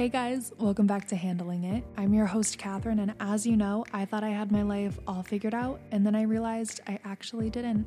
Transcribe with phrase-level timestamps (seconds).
[0.00, 1.84] Hey guys, welcome back to Handling It.
[1.98, 5.22] I'm your host, Catherine, and as you know, I thought I had my life all
[5.22, 7.86] figured out, and then I realized I actually didn't.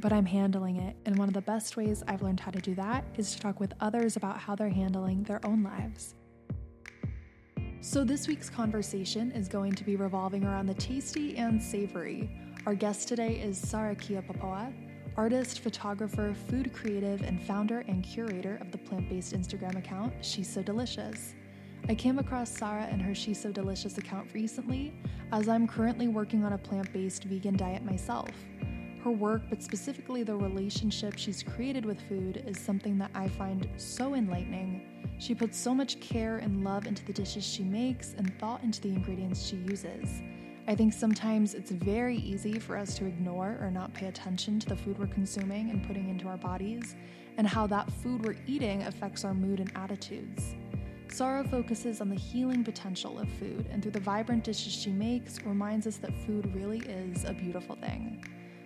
[0.00, 2.74] But I'm handling it, and one of the best ways I've learned how to do
[2.76, 6.14] that is to talk with others about how they're handling their own lives.
[7.82, 12.30] So, this week's conversation is going to be revolving around the tasty and savory.
[12.64, 14.72] Our guest today is Sara Kiyo Popowa,
[15.14, 20.48] artist, photographer, food creative, and founder and curator of the plant based Instagram account She's
[20.48, 21.34] So Delicious.
[21.88, 24.92] I came across Sara and her She's So Delicious account recently,
[25.32, 28.30] as I'm currently working on a plant based vegan diet myself.
[29.02, 33.68] Her work, but specifically the relationship she's created with food, is something that I find
[33.76, 34.82] so enlightening.
[35.18, 38.80] She puts so much care and love into the dishes she makes and thought into
[38.80, 40.22] the ingredients she uses.
[40.68, 44.68] I think sometimes it's very easy for us to ignore or not pay attention to
[44.68, 46.94] the food we're consuming and putting into our bodies,
[47.38, 50.54] and how that food we're eating affects our mood and attitudes.
[51.12, 55.42] Sara focuses on the healing potential of food, and through the vibrant dishes she makes,
[55.44, 58.24] reminds us that food really is a beautiful thing.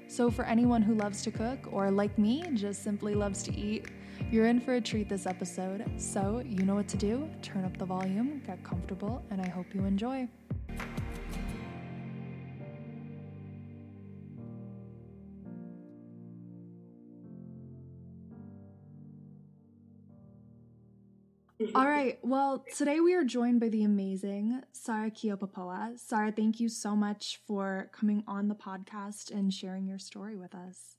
[0.09, 3.87] So, for anyone who loves to cook, or like me, just simply loves to eat,
[4.31, 5.85] you're in for a treat this episode.
[5.97, 9.75] So, you know what to do turn up the volume, get comfortable, and I hope
[9.75, 10.29] you enjoy.
[21.75, 22.19] All right.
[22.23, 25.99] Well, today we are joined by the amazing Sara Kiyo Popowa.
[25.99, 30.55] Sara, thank you so much for coming on the podcast and sharing your story with
[30.55, 30.97] us.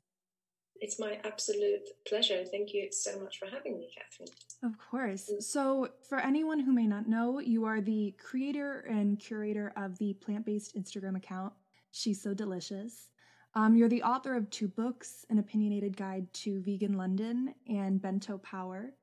[0.80, 2.44] It's my absolute pleasure.
[2.46, 4.36] Thank you so much for having me, Catherine.
[4.64, 5.32] Of course.
[5.40, 10.14] So, for anyone who may not know, you are the creator and curator of the
[10.14, 11.54] plant based Instagram account,
[11.92, 13.10] She's So Delicious.
[13.54, 18.38] Um, you're the author of two books An Opinionated Guide to Vegan London and Bento
[18.40, 18.94] Power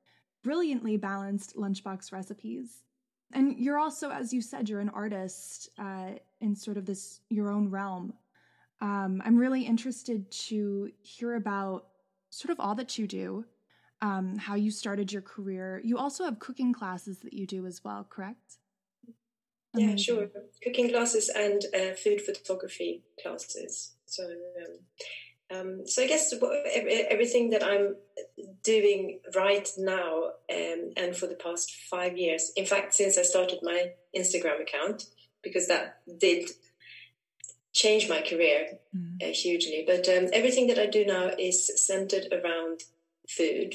[0.43, 2.83] brilliantly balanced lunchbox recipes.
[3.33, 6.11] And you're also, as you said, you're an artist uh,
[6.41, 8.13] in sort of this your own realm.
[8.81, 11.87] Um, I'm really interested to hear about
[12.31, 13.45] sort of all that you do,
[14.01, 15.81] um, how you started your career.
[15.85, 18.59] You also have cooking classes that you do as well, correct?
[19.75, 19.91] Amazing.
[19.91, 20.31] Yeah, sure.
[20.63, 23.93] Cooking classes and uh, food photography classes.
[24.05, 24.79] So um,
[25.53, 26.33] um, so I guess
[27.11, 27.97] everything that I'm
[28.63, 33.59] doing right now um, and for the past five years, in fact, since I started
[33.63, 35.05] my Instagram account,
[35.43, 36.49] because that did
[37.73, 39.23] change my career mm.
[39.23, 39.85] uh, hugely.
[39.87, 42.85] But um, everything that I do now is centered around
[43.29, 43.75] food.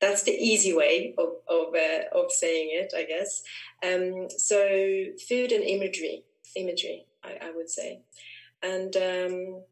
[0.00, 3.42] That's the easy way of of, uh, of saying it, I guess.
[3.82, 6.24] Um, so food and imagery,
[6.56, 8.00] imagery, I, I would say,
[8.62, 9.62] and um,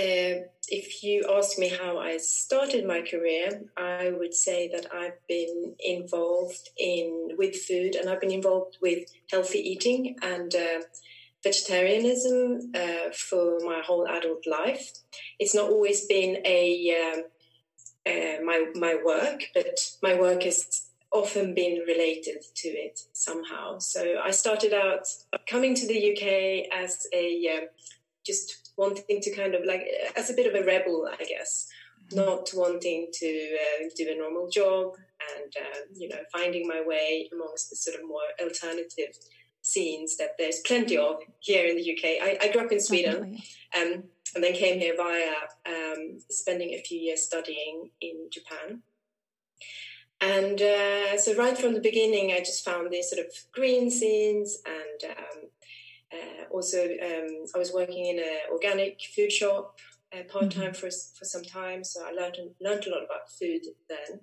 [0.00, 5.18] uh, if you ask me how I started my career, I would say that I've
[5.28, 10.80] been involved in with food, and I've been involved with healthy eating and uh,
[11.42, 14.92] vegetarianism uh, for my whole adult life.
[15.38, 17.22] It's not always been a um,
[18.06, 23.78] uh, my my work, but my work has often been related to it somehow.
[23.78, 25.06] So I started out
[25.48, 27.66] coming to the UK as a uh,
[28.24, 29.84] just wanting to kind of like
[30.16, 31.68] as a bit of a rebel, I guess,
[32.12, 34.94] not wanting to uh, do a normal job
[35.30, 39.12] and uh, you know finding my way amongst the sort of more alternative
[39.62, 42.04] scenes that there's plenty of here in the UK.
[42.26, 43.36] I, I grew up in Sweden
[43.76, 44.04] um,
[44.34, 45.34] and then came here via
[45.66, 48.82] um, spending a few years studying in Japan.
[50.22, 54.58] And uh, so, right from the beginning, I just found these sort of green scenes
[54.66, 55.49] and um,
[56.12, 59.78] uh, also, um, I was working in an organic food shop
[60.12, 60.72] uh, part time mm-hmm.
[60.72, 64.20] for for some time, so I learned learned a lot about food then.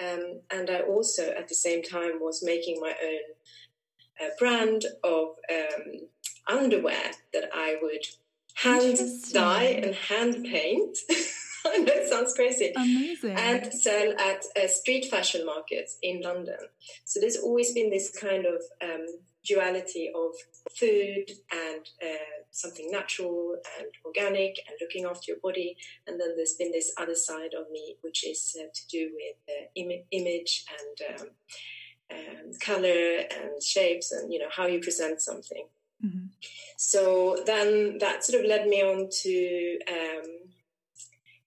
[0.00, 5.28] Um, and I also, at the same time, was making my own uh, brand of
[5.50, 6.08] um,
[6.48, 8.06] underwear that I would
[8.54, 8.98] hand
[9.32, 10.98] dye and hand paint.
[11.64, 12.72] It sounds crazy.
[12.74, 13.36] Amazing.
[13.36, 16.58] And sell at uh, street fashion markets in London.
[17.04, 19.06] So there's always been this kind of um,
[19.44, 20.32] duality of
[20.74, 25.76] food and uh, something natural and organic and looking after your body.
[26.06, 29.36] And then there's been this other side of me, which is uh, to do with
[29.48, 31.26] uh, Im- image and um,
[32.12, 35.66] um, color and shapes and, you know, how you present something.
[36.04, 36.26] Mm-hmm.
[36.76, 40.39] So then that sort of led me on to um,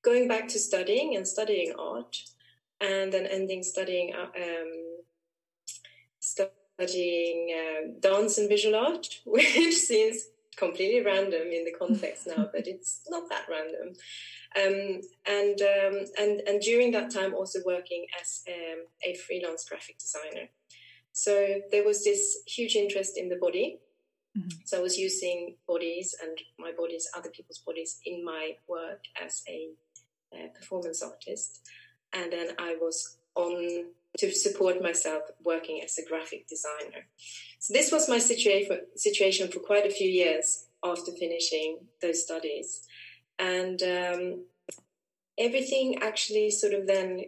[0.04, 2.18] going back to studying and studying art
[2.82, 4.94] and then ending studying uh, um,
[6.20, 12.68] studying uh, dance and visual art, which seems completely random in the context now, but
[12.68, 13.96] it's not that random.
[14.56, 19.98] Um, and um, and and during that time, also working as um, a freelance graphic
[19.98, 20.50] designer.
[21.12, 23.80] So there was this huge interest in the body.
[24.38, 24.50] Mm-hmm.
[24.66, 29.44] So I was using bodies and my bodies, other people's bodies, in my work as
[29.48, 29.70] a
[30.34, 31.62] uh, performance artist.
[32.14, 33.86] And then I was on
[34.18, 37.08] to support myself working as a graphic designer.
[37.60, 42.84] So this was my situation situation for quite a few years after finishing those studies,
[43.40, 44.44] and um,
[45.38, 47.22] everything actually sort of then,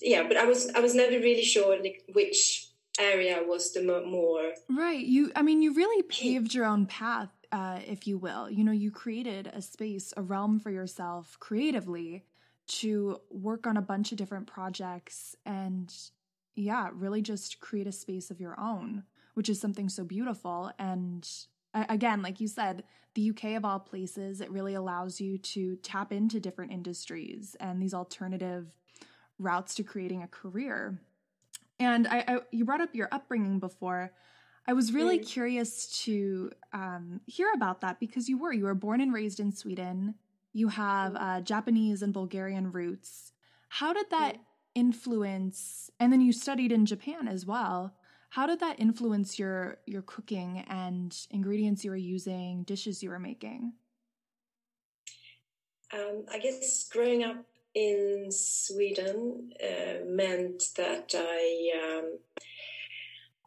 [0.00, 0.22] yeah.
[0.26, 2.68] But I was I was never really sure like which
[2.98, 5.04] area was the more right.
[5.04, 7.30] You, I mean, you really paved your own path.
[7.56, 12.22] Uh, if you will, you know, you created a space, a realm for yourself creatively
[12.66, 15.90] to work on a bunch of different projects and
[16.54, 20.70] yeah, really just create a space of your own, which is something so beautiful.
[20.78, 21.26] And
[21.72, 26.12] again, like you said, the UK of all places, it really allows you to tap
[26.12, 28.76] into different industries and these alternative
[29.38, 31.00] routes to creating a career.
[31.78, 34.12] And I, I you brought up your upbringing before.
[34.68, 35.26] I was really mm.
[35.26, 39.52] curious to um, hear about that because you were you were born and raised in
[39.52, 40.14] Sweden.
[40.52, 41.20] You have mm.
[41.20, 43.32] uh, Japanese and Bulgarian roots.
[43.68, 44.40] How did that mm.
[44.74, 45.90] influence?
[46.00, 47.94] And then you studied in Japan as well.
[48.30, 53.20] How did that influence your your cooking and ingredients you were using, dishes you were
[53.20, 53.74] making?
[55.92, 62.18] Um, I guess growing up in Sweden uh, meant that I um,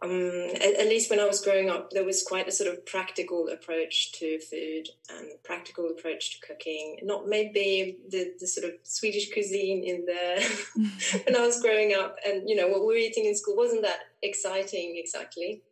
[0.01, 2.85] um, at, at, least when I was growing up, there was quite a sort of
[2.85, 6.99] practical approach to food and practical approach to cooking.
[7.03, 10.39] Not maybe the, the sort of Swedish cuisine in there
[11.25, 13.81] when I was growing up, and you know what we were eating in school wasn't
[13.81, 15.63] that exciting exactly.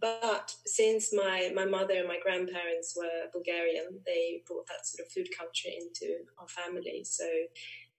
[0.00, 5.12] But since my my mother and my grandparents were Bulgarian, they brought that sort of
[5.12, 7.04] food culture into our family.
[7.04, 7.24] So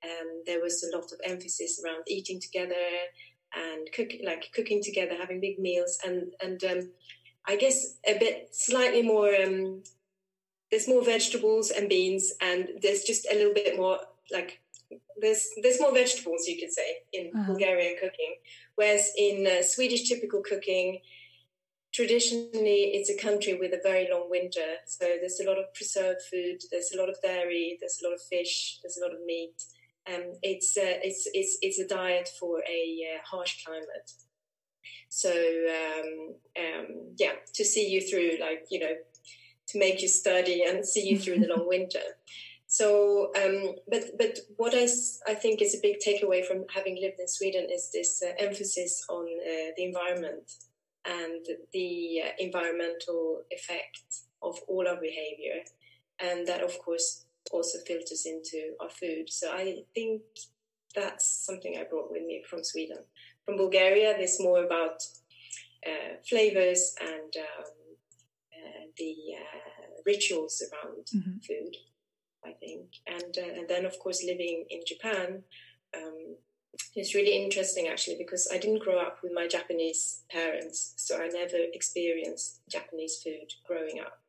[0.04, 2.76] um, there was a lot of emphasis around eating together
[3.88, 6.90] and cook like cooking together, having big meals, and and um,
[7.48, 9.34] I guess a bit slightly more.
[9.36, 9.84] Um,
[10.70, 14.00] there's more vegetables and beans, and there's just a little bit more
[14.32, 14.62] like
[15.22, 17.48] there's there's more vegetables you could say in uh-huh.
[17.48, 18.36] Bulgarian cooking,
[18.76, 21.00] whereas in uh, Swedish typical cooking,
[21.94, 26.22] traditionally it's a country with a very long winter, so there's a lot of preserved
[26.30, 29.26] food, there's a lot of dairy, there's a lot of fish, there's a lot of
[29.26, 29.64] meat,
[30.14, 34.12] um, it's, uh, it's, it's, it's a diet for a uh, harsh climate.
[35.10, 36.86] So, um, um,
[37.18, 38.96] yeah, to see you through, like, you know,
[39.68, 42.00] to make you study and see you through the long winter.
[42.68, 44.88] So, um, but but what I,
[45.26, 49.06] I think is a big takeaway from having lived in Sweden is this uh, emphasis
[49.10, 50.52] on uh, the environment
[51.06, 54.04] and the uh, environmental effect
[54.42, 55.64] of all our behavior,
[56.20, 59.30] and that of course also filters into our food.
[59.30, 60.22] So I think
[60.96, 62.98] that's something I brought with me from Sweden.
[63.46, 65.02] From Bulgaria, there's more about
[65.86, 67.72] uh, flavors and um,
[68.54, 71.38] uh, the uh, rituals around mm-hmm.
[71.48, 71.76] food,
[72.46, 72.88] I think.
[73.06, 75.44] And, uh, and then, of course, living in Japan,
[75.96, 76.36] um,
[76.96, 81.28] it's really interesting actually because I didn't grow up with my Japanese parents, so I
[81.28, 84.20] never experienced Japanese food growing up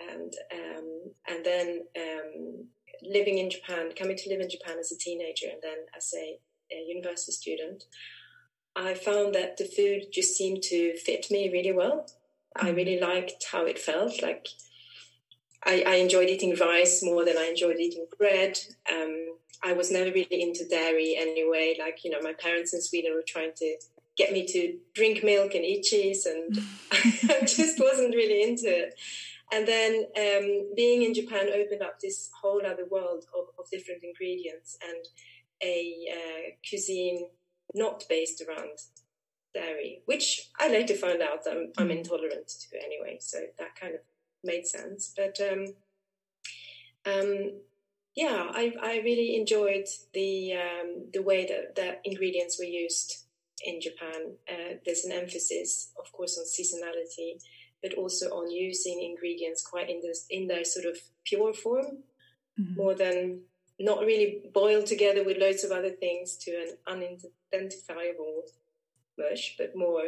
[0.00, 2.64] and um, and then um,
[3.02, 6.38] living in Japan, coming to live in Japan as a teenager, and then as a,
[6.72, 7.84] a, university student,
[8.76, 12.06] I found that the food just seemed to fit me really well.
[12.56, 12.76] I mm-hmm.
[12.76, 14.22] really liked how it felt.
[14.22, 14.48] Like
[15.64, 18.58] I, I enjoyed eating rice more than I enjoyed eating bread.
[18.90, 21.76] Um, I was never really into dairy anyway.
[21.78, 23.76] Like you know, my parents in Sweden were trying to
[24.16, 26.58] get me to drink milk and eat cheese, and
[26.92, 28.94] I just wasn't really into it.
[29.52, 34.02] And then um, being in Japan opened up this whole other world of, of different
[34.02, 35.04] ingredients and
[35.62, 37.28] a uh, cuisine
[37.74, 38.78] not based around
[39.54, 41.98] dairy, which I later found out I'm, I'm mm.
[41.98, 43.18] intolerant to anyway.
[43.20, 44.00] So that kind of
[44.44, 45.14] made sense.
[45.16, 45.74] But um,
[47.06, 47.52] um,
[48.14, 53.24] yeah, I, I really enjoyed the um, the way that, that ingredients were used
[53.64, 54.32] in Japan.
[54.48, 57.40] Uh, there's an emphasis, of course, on seasonality
[57.82, 62.02] but also on using ingredients quite in this in their sort of pure form,
[62.58, 62.74] mm-hmm.
[62.76, 63.40] more than
[63.80, 68.42] not really boiled together with loads of other things to an unidentifiable
[69.16, 70.02] mush, but more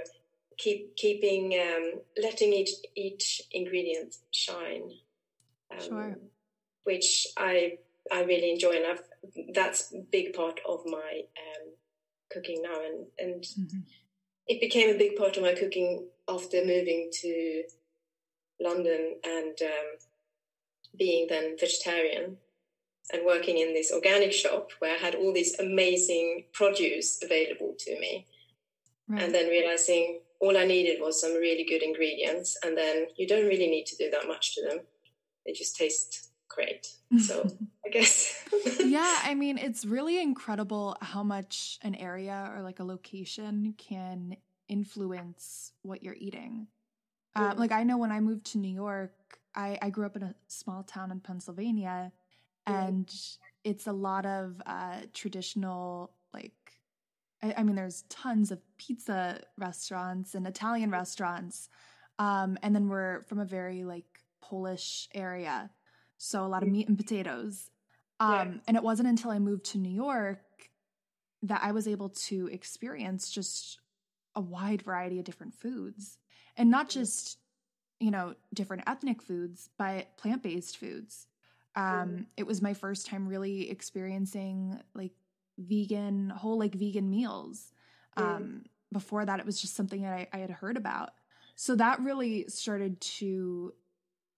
[0.58, 4.90] keep keeping um, letting each each ingredient shine.
[5.72, 6.18] Um, sure.
[6.84, 7.78] Which I
[8.10, 11.68] I really enjoy, and I've, that's a big part of my um,
[12.30, 13.80] cooking now, and and mm-hmm.
[14.46, 17.64] it became a big part of my cooking after moving to
[18.60, 19.88] London and um,
[20.96, 22.36] being then vegetarian
[23.12, 28.00] and working in this organic shop where I had all this amazing produce available to
[28.00, 28.26] me.
[29.08, 29.22] right.
[29.22, 33.46] and then realizing all I needed was some really good ingredients, and then you don't
[33.46, 34.80] really need to do that much to them.
[35.44, 36.88] They just taste great.
[37.18, 37.44] So
[37.84, 38.44] I guess.
[38.80, 44.36] yeah, I mean, it's really incredible how much an area or like a location can
[44.70, 46.68] influence what you're eating.
[47.36, 49.12] Um, like I know when I moved to New York,
[49.54, 52.12] I, I grew up in a small town in Pennsylvania,
[52.66, 53.12] and
[53.64, 56.52] it's a lot of uh, traditional like
[57.42, 61.68] I, I, mean there's tons of pizza restaurants and Italian restaurants,
[62.18, 64.06] um, and then we're from a very like
[64.40, 65.70] Polish area,
[66.18, 67.70] so a lot of meat and potatoes.
[68.18, 68.52] Um, yeah.
[68.68, 70.40] And it wasn't until I moved to New York
[71.42, 73.78] that I was able to experience just
[74.34, 76.18] a wide variety of different foods.
[76.56, 77.38] And not just
[77.98, 81.26] you know different ethnic foods but plant-based foods.
[81.76, 82.26] Um mm.
[82.36, 85.12] it was my first time really experiencing like
[85.58, 87.72] vegan whole like vegan meals.
[88.16, 88.22] Mm.
[88.22, 91.10] um before that it was just something that I, I had heard about.
[91.54, 93.72] So that really started to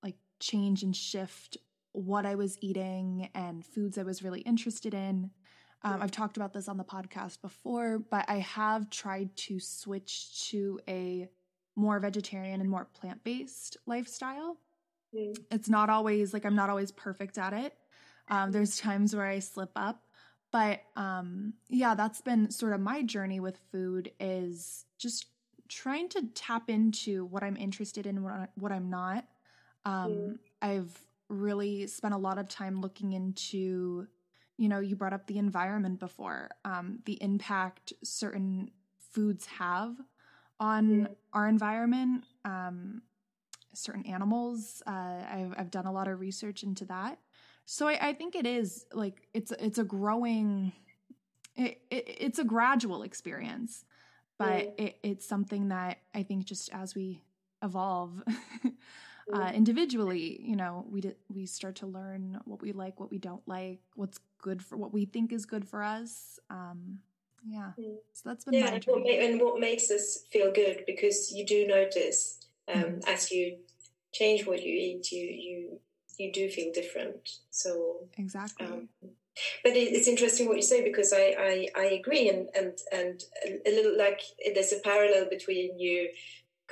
[0.03, 1.57] like change and shift
[1.93, 5.31] what i was eating and foods i was really interested in
[5.85, 10.49] um, I've talked about this on the podcast before, but I have tried to switch
[10.51, 11.29] to a
[11.75, 14.59] more vegetarian and more plant based lifestyle.
[15.15, 15.37] Mm.
[15.51, 17.75] It's not always like I'm not always perfect at it.
[18.29, 20.03] Um, there's times where I slip up,
[20.53, 25.27] but um, yeah, that's been sort of my journey with food is just
[25.69, 29.25] trying to tap into what I'm interested in, what, I'm not.
[29.85, 30.39] Um, mm.
[30.61, 30.97] I've
[31.29, 34.07] really spent a lot of time looking into
[34.57, 38.71] you know, you brought up the environment before, um, the impact certain
[39.13, 39.97] foods have
[40.61, 41.13] on mm-hmm.
[41.33, 43.03] our environment, um,
[43.75, 44.83] certain animals.
[44.87, 47.19] Uh, I've, I've done a lot of research into that.
[47.65, 50.73] So I, I think it is like it's it's a growing,
[51.57, 53.85] it, it it's a gradual experience,
[54.39, 54.87] but mm.
[54.87, 57.23] it, it's something that I think just as we
[57.63, 58.23] evolve,
[59.33, 63.19] uh, individually, you know, we d- we start to learn what we like, what we
[63.19, 66.39] don't like, what's good for what we think is good for us.
[66.51, 66.99] Um,
[67.47, 67.97] yeah, mm.
[68.13, 71.67] so that's been yeah, and what, and what, makes us feel good because you do
[71.67, 73.09] notice um, mm.
[73.09, 73.59] as you
[74.13, 75.81] change what you eat, you you
[76.19, 77.29] you do feel different.
[77.51, 78.67] So exactly.
[78.67, 78.89] Um,
[79.65, 83.23] but it, it's interesting what you say because I, I, I agree and and and
[83.67, 84.21] a little like
[84.55, 86.11] there's a parallel between you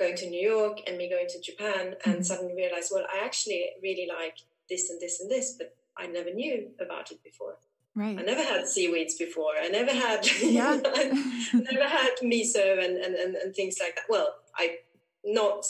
[0.01, 2.23] going to New York and me going to Japan and mm-hmm.
[2.23, 4.37] suddenly realize, well, I actually really like
[4.69, 7.57] this and this and this, but I never knew about it before.
[7.93, 8.17] Right.
[8.17, 9.53] I never had seaweeds before.
[9.61, 10.75] I never had, yeah.
[11.53, 14.05] never had miso and, and, and, and, things like that.
[14.07, 14.77] Well, I
[15.25, 15.65] not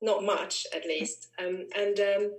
[0.00, 1.28] not much at least.
[1.38, 2.32] Um, and um,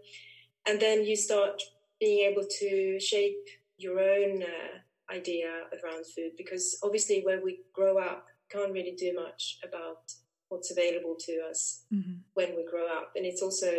[0.68, 1.62] and then you start
[2.00, 3.46] being able to shape
[3.78, 5.50] your own uh, idea
[5.84, 10.14] around food because obviously where we grow up can't really do much about
[10.50, 12.14] what's available to us mm-hmm.
[12.34, 13.72] when we grow up and it's also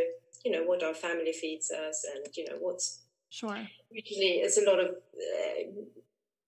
[0.45, 4.65] you know what our family feeds us and you know what's sure usually it's a
[4.65, 5.63] lot of uh,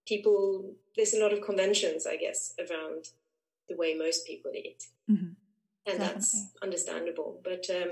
[0.06, 3.06] people there's a lot of conventions i guess around
[3.68, 5.26] the way most people eat mm-hmm.
[5.26, 5.36] and
[5.86, 6.14] Definitely.
[6.14, 7.90] that's understandable but um,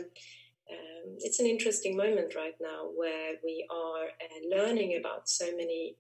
[0.71, 5.97] um, it's an interesting moment right now where we are uh, learning about so many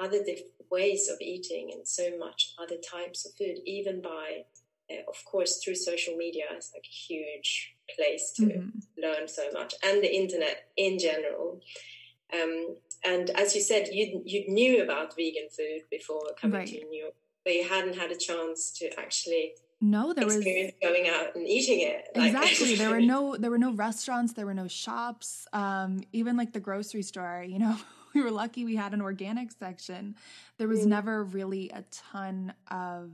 [0.00, 4.44] other diff- ways of eating and so much other types of food even by
[5.08, 8.68] of course, through social media, it's like a huge place to mm-hmm.
[9.00, 11.60] learn so much, and the internet in general.
[12.32, 16.68] Um, and as you said, you you knew about vegan food before coming right.
[16.68, 17.14] to New York,
[17.44, 21.80] but you hadn't had a chance to actually no there was going out and eating
[21.80, 26.36] it exactly there were no there were no restaurants there were no shops um, even
[26.36, 27.76] like the grocery store you know
[28.14, 30.14] we were lucky we had an organic section
[30.58, 30.86] there was mm.
[30.86, 33.10] never really a ton of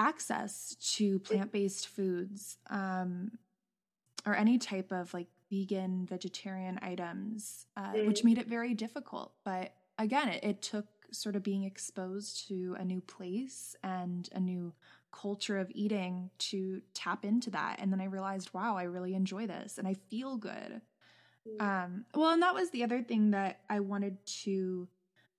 [0.00, 3.32] access to plant based foods um,
[4.24, 8.06] or any type of like vegan, vegetarian items, uh, mm.
[8.06, 9.34] which made it very difficult.
[9.44, 14.40] But again, it, it took sort of being exposed to a new place and a
[14.40, 14.72] new
[15.12, 17.76] culture of eating to tap into that.
[17.80, 20.80] And then I realized, wow, I really enjoy this and I feel good.
[21.46, 21.62] Mm.
[21.62, 24.88] Um, well, and that was the other thing that I wanted to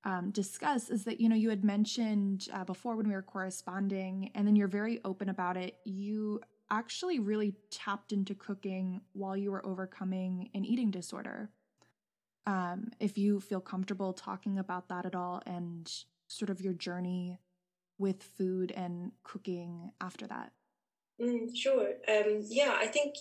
[0.03, 4.31] um, discuss is that you know you had mentioned uh, before when we were corresponding
[4.33, 6.41] and then you're very open about it you
[6.71, 11.49] actually really tapped into cooking while you were overcoming an eating disorder.
[12.47, 15.91] Um, if you feel comfortable talking about that at all and
[16.27, 17.37] sort of your journey
[17.99, 20.53] with food and cooking after that.
[21.21, 21.89] Mm, sure.
[22.07, 23.15] Um, yeah i think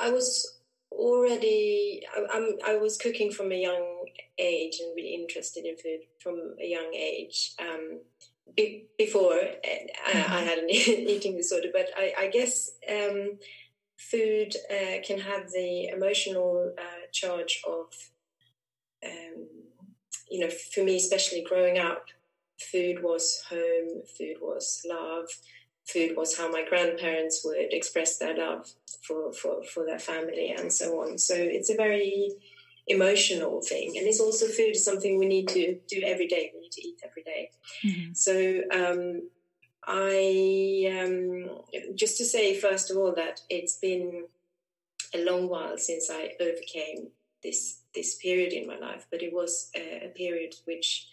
[0.00, 0.59] i was
[0.92, 4.04] already I, I was cooking from a young
[4.38, 7.52] age and really interested in food from a young age.
[7.60, 8.00] Um,
[8.56, 10.32] be, before uh, mm-hmm.
[10.32, 13.38] I had an eating disorder, but I, I guess um,
[13.96, 17.86] food uh, can have the emotional uh, charge of,
[19.04, 19.46] um,
[20.30, 22.06] you know, for me, especially growing up,
[22.60, 25.28] food was home, food was love,
[25.86, 28.66] food was how my grandparents would express their love
[29.02, 31.18] for, for, for their family and so on.
[31.18, 32.32] So it's a very
[32.86, 33.96] emotional thing.
[33.96, 36.50] And it's also food is something we need to do every day.
[36.54, 37.50] We need to eat every day.
[37.84, 38.12] Mm-hmm.
[38.14, 39.28] So um,
[39.84, 44.24] I um, just to say first of all that it's been
[45.14, 47.08] a long while since I overcame
[47.42, 51.08] this this period in my life, but it was a, a period which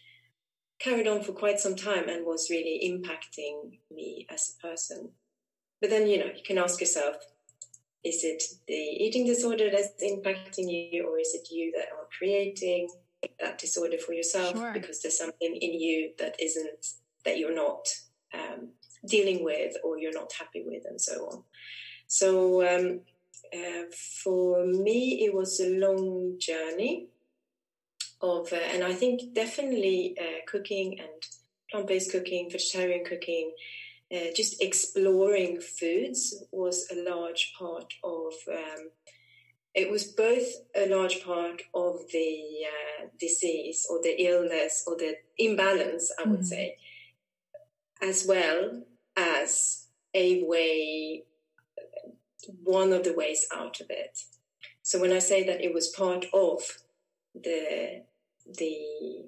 [0.80, 5.10] carried on for quite some time and was really impacting me as a person.
[5.82, 7.16] But then you know you can ask yourself,
[8.04, 12.90] is it the eating disorder that's impacting you, or is it you that are creating
[13.40, 14.74] that disorder for yourself sure.
[14.74, 16.86] because there's something in you that isn't
[17.26, 17.88] that you're not
[18.34, 18.70] um,
[19.06, 21.44] dealing with or you're not happy with, and so on.
[22.08, 23.02] So um,
[23.54, 23.84] uh,
[24.24, 27.08] for me, it was a long journey
[28.22, 31.10] of, uh, and I think definitely uh, cooking and
[31.70, 33.52] plant-based cooking, vegetarian cooking
[34.14, 38.34] uh, just exploring foods was a large part of.
[38.50, 38.90] Um,
[39.74, 45.18] it was both a large part of the uh, disease or the illness or the
[45.38, 46.46] imbalance, I would mm.
[46.46, 46.78] say,
[48.02, 48.84] as well
[49.16, 51.26] as a way,
[52.64, 54.20] one of the ways out of it.
[54.82, 56.62] So when I say that it was part of
[57.36, 58.04] the
[58.58, 59.28] the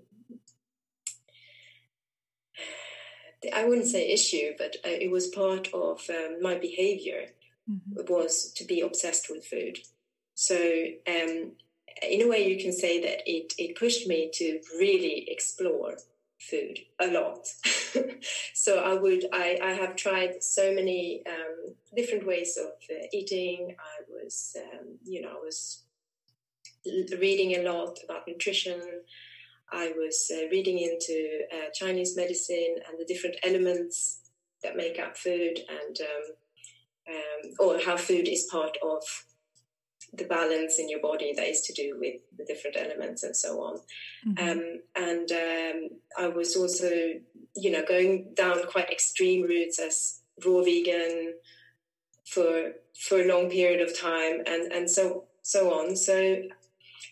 [3.54, 7.28] I wouldn't say issue, but uh, it was part of um, my behavior
[7.70, 8.14] mm-hmm.
[8.14, 9.80] was to be obsessed with food.
[10.36, 11.54] So um,
[12.02, 15.98] in a way, you can say that it it pushed me to really explore
[16.40, 17.48] food a lot.
[18.54, 23.76] so I would I, I have tried so many um, different ways of uh, eating.
[23.80, 25.84] I was um, you know I was
[26.86, 28.82] reading a lot about nutrition.
[29.72, 34.22] I was uh, reading into uh, Chinese medicine and the different elements
[34.64, 39.04] that make up food, and um, um, or how food is part of
[40.14, 43.62] the balance in your body that is to do with the different elements and so
[43.62, 43.80] on.
[44.28, 44.50] Mm-hmm.
[44.50, 46.90] Um, and um, I was also,
[47.56, 51.34] you know, going down quite extreme routes as raw vegan
[52.26, 52.72] for
[53.08, 55.96] for a long period of time, and and so so on.
[55.96, 56.42] So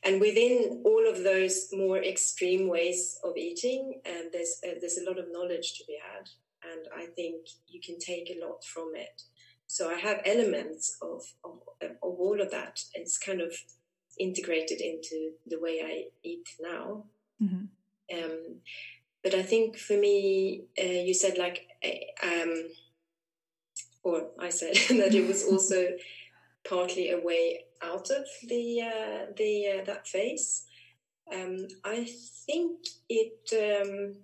[0.04, 5.06] and within all of those more extreme ways of eating, um, there's uh, there's a
[5.10, 6.30] lot of knowledge to be had,
[6.72, 9.24] and I think you can take a lot from it.
[9.66, 12.80] So I have elements of of, of all of that.
[12.94, 13.54] It's kind of
[14.20, 17.06] integrated into the way I eat now.
[17.42, 17.66] Mm-hmm.
[18.18, 18.56] Um,
[19.24, 21.68] but I think for me, uh, you said like,
[22.24, 22.70] um,
[24.04, 25.98] or I said that it was also
[26.68, 30.66] partly a way out of the uh, the uh, that phase.
[31.34, 32.08] Um, I
[32.46, 34.16] think it um,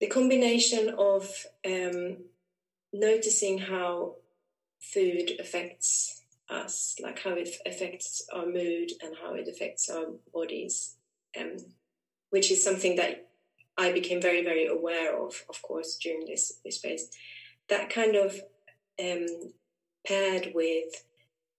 [0.00, 2.18] the combination of um,
[2.92, 4.16] noticing how
[4.80, 10.96] food affects us, like how it affects our mood and how it affects our bodies,
[11.40, 11.56] um,
[12.30, 13.28] which is something that
[13.76, 17.08] I became very, very aware of, of course, during this this phase.
[17.68, 18.40] That kind of
[19.02, 19.26] um,
[20.06, 21.04] paired with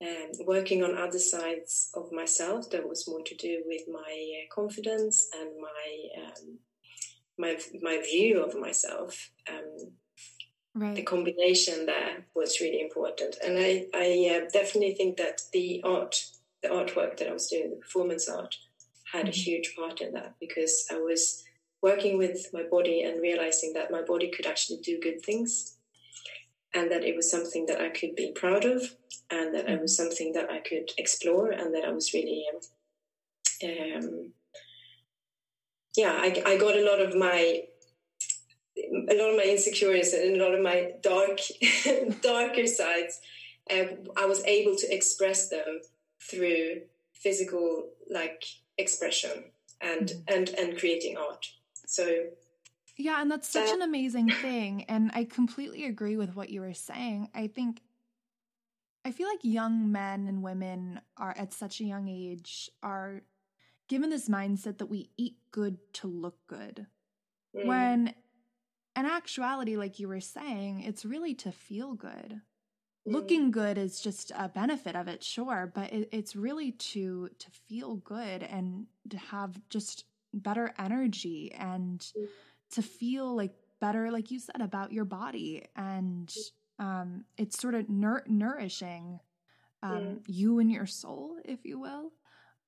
[0.02, 4.54] um, working on other sides of myself that was more to do with my uh,
[4.54, 6.60] confidence and my um,
[7.38, 9.32] my my view of myself.
[9.50, 9.92] Um,
[10.74, 10.96] right.
[10.96, 16.26] The combination there was really important, and I I uh, definitely think that the art,
[16.62, 18.56] the artwork that I was doing, the performance art,
[19.12, 19.30] had mm-hmm.
[19.30, 21.44] a huge part in that because I was
[21.82, 25.75] working with my body and realizing that my body could actually do good things
[26.76, 28.82] and that it was something that I could be proud of,
[29.32, 32.46] and that it was something that I could explore, and that I was really,
[33.64, 34.32] um, um,
[35.96, 37.64] yeah, I, I got a lot of my
[38.78, 41.40] a lot of my insecurities and a lot of my dark
[42.22, 43.22] darker sides
[43.72, 43.86] uh,
[44.18, 45.80] i was able to express them
[46.22, 46.82] through
[47.14, 48.44] physical like
[48.78, 49.46] expression
[49.82, 50.34] and mm-hmm.
[50.34, 51.46] and and creating art
[51.86, 52.26] so
[52.98, 54.86] yeah, and that's such an amazing thing.
[54.88, 57.30] And I completely agree with what you were saying.
[57.36, 57.82] I think,
[59.04, 63.22] I feel like young men and women are at such a young age are
[63.90, 66.88] given this mindset that we eat good to look good.
[67.56, 67.66] Mm.
[67.66, 68.14] When
[68.96, 72.42] in actuality, like you were saying, it's really to feel good.
[73.08, 73.14] Mm.
[73.14, 77.52] Looking good is just a benefit of it, sure, but it, it's really to to
[77.68, 82.28] feel good and to have just better energy and mm
[82.76, 85.66] to feel like better, like you said, about your body.
[85.76, 86.34] And
[86.80, 89.20] um, it's sort of nur- nourishing
[89.84, 92.12] um, you and your soul, if you will.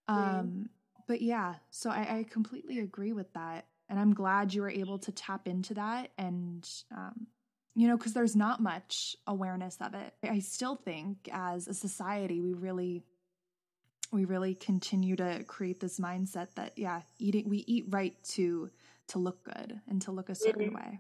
[0.08, 0.70] Um,
[1.08, 3.66] but yeah, so I, I, completely agree with that.
[3.90, 7.28] And I'm glad you were able to tap into that and, um,
[7.76, 10.14] you know, because there's not much awareness of it.
[10.24, 13.04] I still think as a society, we really
[14.12, 18.70] we really continue to create this mindset that yeah eating we eat right to
[19.08, 20.76] to look good and to look a certain mm-hmm.
[20.76, 21.00] way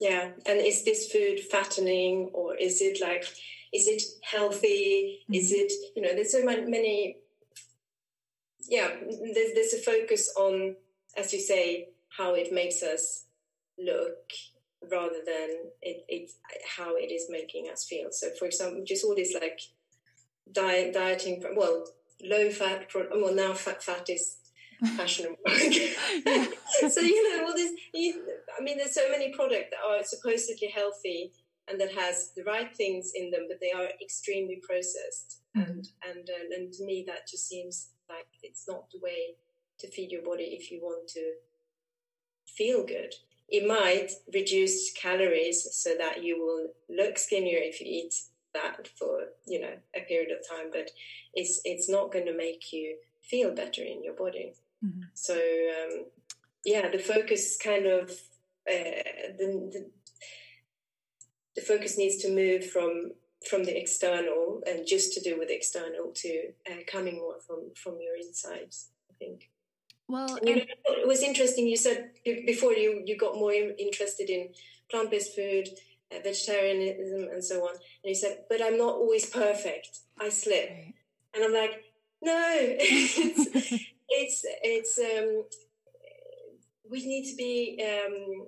[0.00, 3.24] yeah and is this food fattening or is it like
[3.72, 5.34] is it healthy mm-hmm.
[5.34, 7.16] is it you know there's so many
[8.68, 8.88] yeah
[9.34, 10.74] there's, there's a focus on
[11.16, 13.24] as you say how it makes us
[13.78, 14.30] look
[14.90, 15.48] rather than
[15.82, 16.30] it, it
[16.76, 19.60] how it is making us feel so for example just all this like
[20.52, 21.84] diet dieting well
[22.24, 22.88] low fat.
[22.94, 24.36] Well, now fat fat is
[24.96, 25.36] fashionable.
[25.46, 27.72] so you know all this.
[27.92, 28.22] You,
[28.58, 31.32] I mean, there's so many products that are supposedly healthy
[31.68, 35.40] and that has the right things in them, but they are extremely processed.
[35.56, 35.70] Mm-hmm.
[35.70, 39.36] And and uh, and to me, that just seems like it's not the way
[39.80, 41.32] to feed your body if you want to
[42.46, 43.14] feel good.
[43.48, 48.14] It might reduce calories so that you will look skinnier if you eat
[48.54, 50.88] that for you know a period of time but
[51.34, 52.96] it's it's not going to make you
[53.28, 54.52] feel better in your body
[54.84, 55.02] mm-hmm.
[55.14, 56.04] so um,
[56.64, 58.10] yeah the focus kind of
[58.70, 59.04] uh,
[59.38, 59.90] the, the,
[61.56, 63.12] the focus needs to move from
[63.48, 67.94] from the external and just to do with external to uh, coming more from from
[68.00, 69.50] your insides i think
[70.08, 74.30] well and, you know, it was interesting you said before you you got more interested
[74.30, 74.48] in
[74.90, 75.68] plant-based food
[76.14, 77.70] uh, vegetarianism and so on.
[77.72, 80.00] And he said, but I'm not always perfect.
[80.20, 80.70] I slip.
[80.70, 80.94] Right.
[81.34, 81.84] And I'm like,
[82.24, 83.72] no, it's,
[84.08, 85.44] it's, it's, um,
[86.90, 88.46] we need to be um,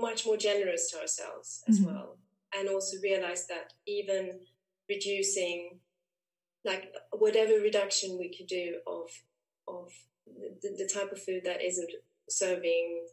[0.00, 1.94] much more generous to ourselves as mm-hmm.
[1.94, 2.18] well.
[2.58, 4.40] And also realize that even
[4.88, 5.78] reducing,
[6.64, 9.10] like whatever reduction we could do of,
[9.68, 9.92] of
[10.62, 11.90] the, the type of food that isn't
[12.28, 13.06] serving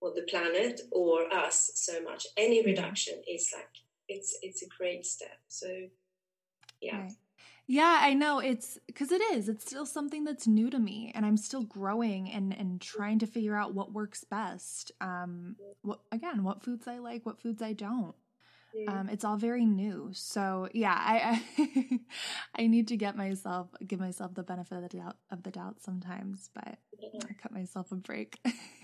[0.00, 2.26] or the planet or us so much.
[2.36, 3.68] Any reduction is like
[4.08, 5.38] it's it's a great step.
[5.48, 5.68] So
[6.80, 7.02] yeah.
[7.02, 7.12] Right.
[7.70, 9.46] Yeah, I know it's because it is.
[9.50, 13.26] It's still something that's new to me, and I'm still growing and and trying to
[13.26, 14.90] figure out what works best.
[15.02, 16.44] Um, what again?
[16.44, 18.14] What foods I like, what foods I don't.
[18.86, 20.10] Um, it's all very new.
[20.12, 22.00] So yeah, I I,
[22.62, 25.82] I, need to get myself give myself the benefit of the doubt of the doubt
[25.82, 26.78] sometimes, but
[27.28, 28.38] I cut myself a break.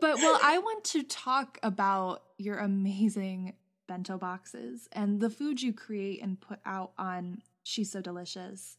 [0.00, 3.54] but well, I want to talk about your amazing
[3.86, 8.78] bento boxes and the food you create and put out on She's So Delicious.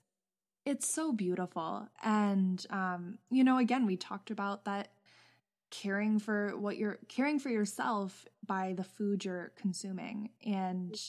[0.65, 1.87] It's so beautiful.
[2.03, 4.89] And um, you know, again, we talked about that
[5.73, 11.01] caring for what you're caring for yourself by the food you're consuming and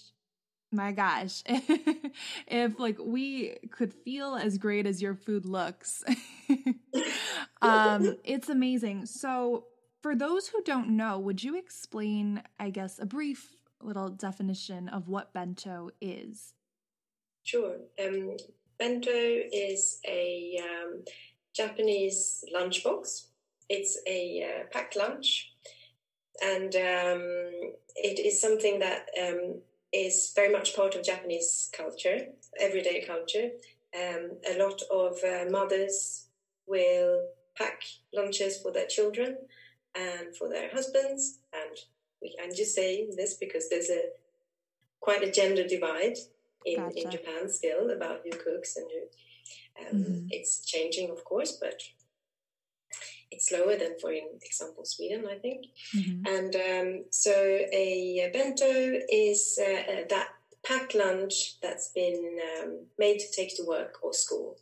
[0.72, 1.42] my gosh
[2.48, 6.02] if like we could feel as great as your food looks
[7.61, 9.66] um it's amazing so
[10.00, 15.08] for those who don't know would you explain i guess a brief little definition of
[15.08, 16.54] what bento is.
[17.42, 17.76] Sure.
[18.02, 18.37] Um
[18.78, 21.04] bento is a um,
[21.54, 23.26] japanese lunchbox.
[23.68, 25.52] It's a uh, packed lunch,
[26.42, 32.26] and um, it is something that um, is very much part of Japanese culture,
[32.60, 33.50] everyday culture.
[33.96, 36.26] Um, a lot of uh, mothers
[36.66, 37.80] will pack
[38.12, 39.38] lunches for their children
[39.94, 41.78] and for their husbands, and
[42.42, 44.02] I'm just saying this because there's a
[45.00, 46.16] quite a gender divide
[46.64, 47.04] in, gotcha.
[47.04, 49.02] in Japan still about who cooks and who.
[49.80, 50.26] Um, mm-hmm.
[50.30, 51.82] It's changing, of course, but
[53.30, 55.66] it's lower than, for example, Sweden, I think.
[55.94, 56.26] Mm-hmm.
[56.26, 60.28] And um, so a bento is uh, uh, that
[60.64, 64.56] packed lunch that's been um, made to take to work or school.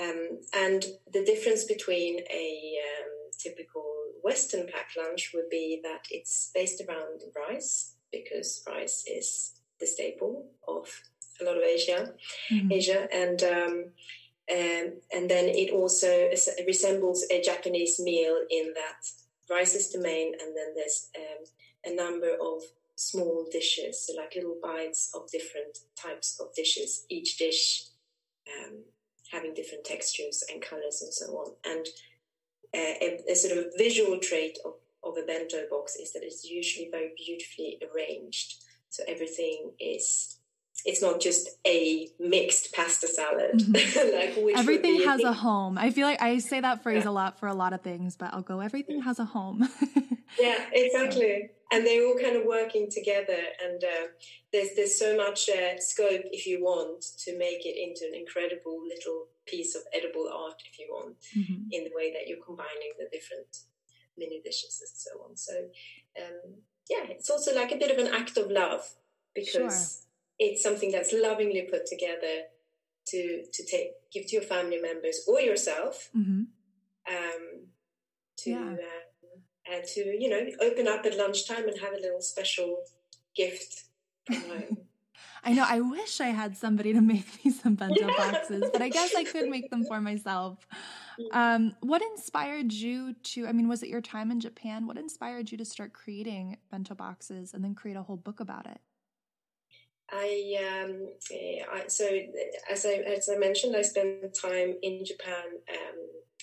[0.00, 3.84] Um, and the difference between a um, typical
[4.22, 10.50] Western packed lunch would be that it's based around rice, because rice is the staple
[10.66, 10.88] of
[11.40, 12.12] a lot of Asia,
[12.50, 12.72] mm-hmm.
[12.72, 13.84] Asia, and um,
[14.50, 16.30] um, and then it also
[16.66, 19.06] resembles a Japanese meal in that
[19.50, 21.44] rice is the main, and then there's um,
[21.84, 22.62] a number of
[22.96, 27.84] small dishes, so like little bites of different types of dishes, each dish
[28.48, 28.78] um,
[29.30, 31.52] having different textures and colors and so on.
[31.64, 31.86] And
[32.74, 36.88] a, a, sort of visual trait of, of a bento box is that it's usually
[36.90, 38.54] very beautifully arranged.
[38.90, 40.38] So everything is
[40.84, 43.58] it's not just a mixed pasta salad.
[43.58, 44.44] Mm-hmm.
[44.46, 45.76] like everything has a home.
[45.76, 47.10] I feel like I say that phrase yeah.
[47.10, 49.68] a lot for a lot of things, but I'll go everything has a home.
[50.40, 51.50] yeah, exactly.
[51.50, 51.76] So.
[51.76, 54.06] And they're all kind of working together, and uh,
[54.52, 58.80] there's there's so much uh, scope if you want to make it into an incredible
[58.88, 61.68] little piece of edible art if you want, mm-hmm.
[61.70, 63.64] in the way that you're combining the different
[64.16, 65.36] mini dishes and so on.
[65.36, 65.54] So
[66.20, 66.54] um,
[66.90, 68.82] yeah, it's also like a bit of an act of love
[69.34, 69.52] because.
[69.52, 70.04] Sure
[70.38, 72.44] it's something that's lovingly put together
[73.06, 76.42] to to take give to your family members or yourself mm-hmm.
[77.10, 77.66] um,
[78.36, 78.76] to yeah.
[78.76, 82.82] uh, uh, to you know open up at lunchtime and have a little special
[83.34, 83.84] gift
[84.26, 84.76] from home.
[85.44, 85.64] I know.
[85.66, 89.24] I wish I had somebody to make me some bento boxes, but I guess I
[89.24, 90.66] could make them for myself.
[91.32, 93.46] Um, what inspired you to?
[93.46, 94.86] I mean, was it your time in Japan?
[94.86, 98.66] What inspired you to start creating bento boxes and then create a whole book about
[98.66, 98.80] it?
[100.10, 102.08] I, um, eh, I, so
[102.70, 105.96] as I as I mentioned, I spent time in Japan um,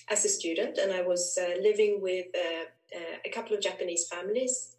[0.08, 4.06] as a student, and I was uh, living with uh, uh, a couple of Japanese
[4.06, 4.75] families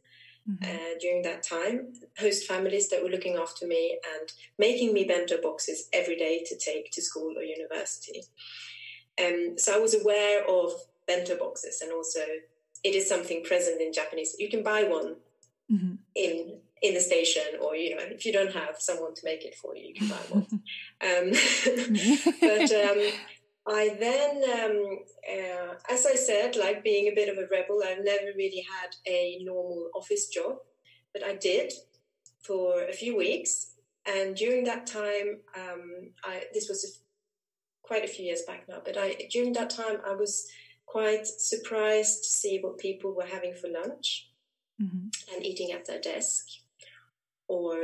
[0.49, 0.63] Mm-hmm.
[0.63, 5.41] Uh, during that time, host families that were looking after me and making me bento
[5.41, 8.23] boxes every day to take to school or university.
[9.21, 10.71] Um, so I was aware of
[11.05, 12.21] bento boxes, and also
[12.83, 14.35] it is something present in Japanese.
[14.39, 15.15] You can buy one
[15.71, 15.95] mm-hmm.
[16.15, 19.55] in in the station, or you know, if you don't have someone to make it
[19.55, 20.47] for you, you can buy one.
[21.01, 21.31] um,
[22.41, 23.11] but um,
[23.67, 24.99] I then, um,
[25.29, 28.95] uh, as I said, like being a bit of a rebel, I've never really had
[29.05, 30.57] a normal office job,
[31.13, 31.73] but I did
[32.41, 33.73] for a few weeks.
[34.05, 36.89] And during that time, um, I, this was a,
[37.85, 40.47] quite a few years back now, but I during that time I was
[40.85, 44.29] quite surprised to see what people were having for lunch
[44.81, 45.07] mm-hmm.
[45.33, 46.45] and eating at their desk
[47.49, 47.77] or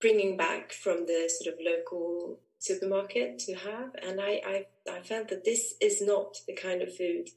[0.00, 3.90] bringing back from the sort of local supermarket to have.
[4.02, 7.28] And I, I, I felt that this is not the kind of food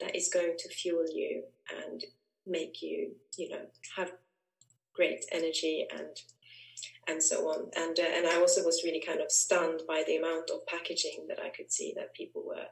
[0.00, 1.44] that is going to fuel you
[1.84, 2.02] and
[2.46, 4.12] make you, you know, have
[4.94, 6.08] great energy and
[7.06, 7.70] and so on.
[7.76, 11.26] And uh, and I also was really kind of stunned by the amount of packaging
[11.28, 12.66] that I could see that people were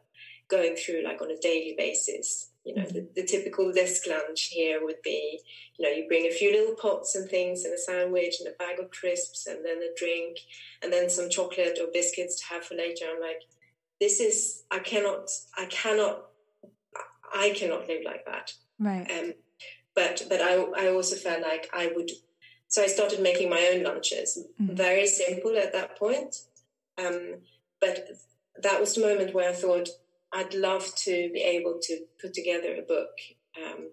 [0.49, 2.51] going through like on a daily basis.
[2.65, 5.41] You know, the, the, typical desk lunch here would be,
[5.77, 8.57] you know, you bring a few little pots and things and a sandwich and a
[8.57, 10.39] bag of crisps and then a drink
[10.81, 13.07] and then some chocolate or biscuits to have for later.
[13.11, 13.43] I'm like,
[14.01, 16.27] this is, I cannot, I cannot,
[17.35, 18.53] I cannot live like that.
[18.79, 19.11] Right.
[19.11, 19.33] Um,
[19.97, 22.13] but, but I, I also felt like I would,
[22.69, 24.39] so I started making my own lunches.
[24.61, 24.77] Mm-hmm.
[24.77, 26.37] Very simple at that point.
[26.97, 27.39] Um,
[27.81, 28.09] but
[28.63, 29.89] that was the moment where I thought,
[30.33, 33.11] I'd love to be able to put together a book
[33.63, 33.91] um,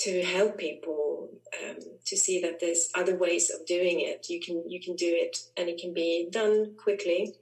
[0.00, 1.30] to help people
[1.62, 4.26] um, to see that there's other ways of doing it.
[4.28, 7.34] You can you can do it, and it can be done quickly,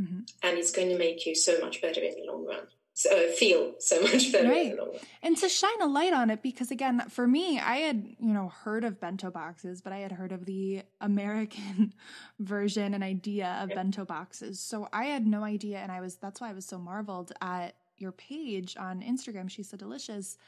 [0.00, 0.20] mm-hmm.
[0.42, 3.32] and it's going to make you so much better in the long run so, uh,
[3.32, 4.78] feel so much better right.
[5.22, 8.48] and to shine a light on it because again for me i had you know
[8.48, 11.92] heard of bento boxes but i had heard of the american
[12.38, 14.60] version and idea of bento boxes.
[14.60, 17.74] So i had no idea and i was that's why i was so marveled at
[17.98, 20.38] your page on instagram she's so delicious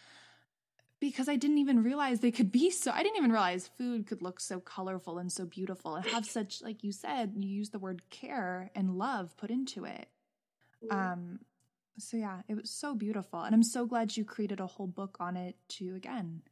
[1.01, 4.23] because i didn't even realize they could be so i didn't even realize food could
[4.23, 7.79] look so colorful and so beautiful and have such like you said you use the
[7.79, 10.09] word care and love put into it.
[10.91, 11.41] Um
[11.99, 13.43] so yeah, it was so beautiful.
[13.43, 16.43] And I'm so glad you created a whole book on it to again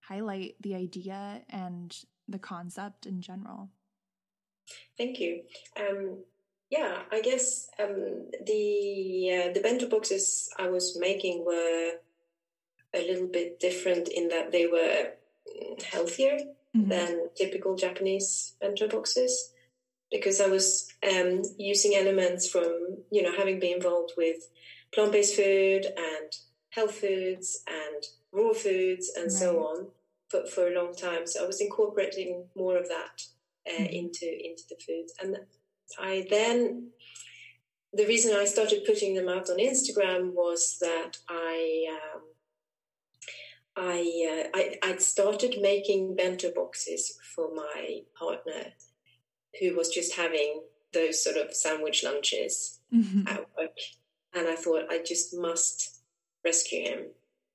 [0.00, 1.96] highlight the idea and
[2.28, 3.70] the concept in general.
[4.96, 5.42] Thank you.
[5.78, 6.18] Um,
[6.70, 11.92] yeah, I guess um, the uh, the bento boxes I was making were
[12.94, 15.12] a little bit different in that they were
[15.92, 16.38] healthier
[16.76, 16.88] mm-hmm.
[16.88, 19.52] than typical Japanese bento boxes
[20.10, 24.48] because I was um, using elements from you know having been involved with
[24.94, 26.32] plant based food and
[26.70, 29.32] health foods and raw foods and right.
[29.32, 29.86] so on
[30.28, 31.26] for, for a long time.
[31.26, 33.22] So I was incorporating more of that
[33.68, 33.92] uh, mm-hmm.
[33.92, 35.38] into into the foods, and
[35.98, 36.88] I then
[37.92, 41.86] the reason I started putting them out on Instagram was that I.
[41.90, 42.22] Um,
[43.76, 48.72] I, uh, I I'd started making bento boxes for my partner,
[49.58, 53.26] who was just having those sort of sandwich lunches mm-hmm.
[53.26, 53.44] at
[54.34, 56.00] and I thought I just must
[56.44, 56.98] rescue him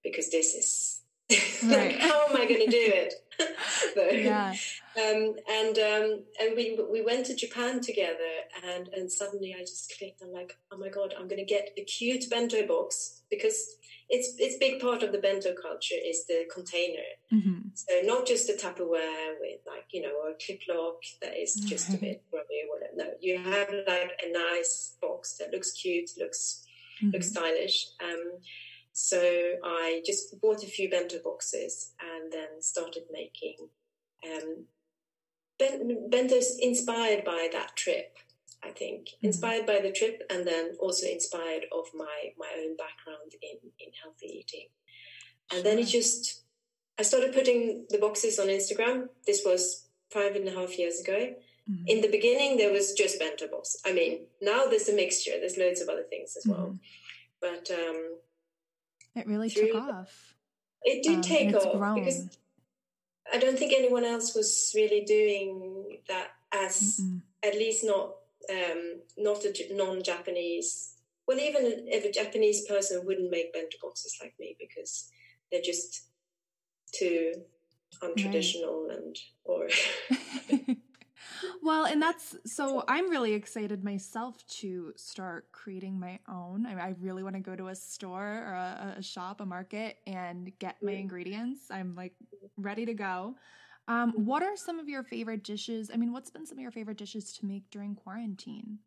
[0.04, 1.02] because this is
[1.64, 1.92] right.
[1.92, 3.14] like how am I going to do it?
[4.24, 4.54] yeah.
[4.98, 8.34] Um, and um, and we we went to Japan together,
[8.66, 10.22] and and suddenly I just clicked.
[10.22, 13.76] I'm like, oh my god, I'm going to get a cute bento box because
[14.10, 17.10] it's it's big part of the bento culture is the container.
[17.32, 17.70] Mm-hmm.
[17.76, 21.90] So not just the Tupperware with like you know a clip lock that is just
[21.90, 22.96] a bit grubby or whatever.
[22.96, 26.66] No, you have like a nice box that looks cute, looks
[27.02, 27.12] mm-hmm.
[27.12, 27.88] looks stylish.
[28.04, 28.40] Um,
[28.94, 29.22] so
[29.64, 33.56] I just bought a few bento boxes and then started making
[34.26, 34.66] um,
[35.60, 38.18] bentos inspired by that trip.
[38.64, 39.28] I think mm-hmm.
[39.28, 43.92] inspired by the trip, and then also inspired of my my own background in in
[44.04, 44.68] healthy eating.
[45.52, 46.44] And then it just
[47.00, 49.08] I started putting the boxes on Instagram.
[49.26, 51.36] This was five and a half years ago.
[51.70, 51.84] Mm-hmm.
[51.88, 53.78] In the beginning, there was just bento box.
[53.86, 55.34] I mean, now there's a mixture.
[55.40, 56.68] There's loads of other things as well.
[56.68, 56.78] Mm-hmm.
[57.42, 58.18] But um,
[59.16, 60.36] it really took off.
[60.84, 61.96] It did um, take off grown.
[61.96, 62.38] because
[63.32, 67.22] I don't think anyone else was really doing that as Mm-mm.
[67.44, 68.16] at least not
[68.50, 70.96] um, not a non-Japanese.
[71.28, 75.12] Well, even if a Japanese person wouldn't make bento boxes like me because
[75.52, 76.06] they're just
[76.92, 77.34] too
[78.02, 78.98] untraditional right.
[78.98, 79.68] and or
[81.62, 86.66] well, and that's so I'm really excited myself to start creating my own.
[86.66, 89.98] I, I really want to go to a store or a, a, shop, a market,
[90.08, 91.00] and get my mm.
[91.00, 91.62] ingredients.
[91.70, 92.14] I'm like
[92.58, 93.36] ready to go.
[93.88, 95.90] Um, what are some of your favorite dishes?
[95.92, 98.80] I mean, what's been some of your favorite dishes to make during quarantine?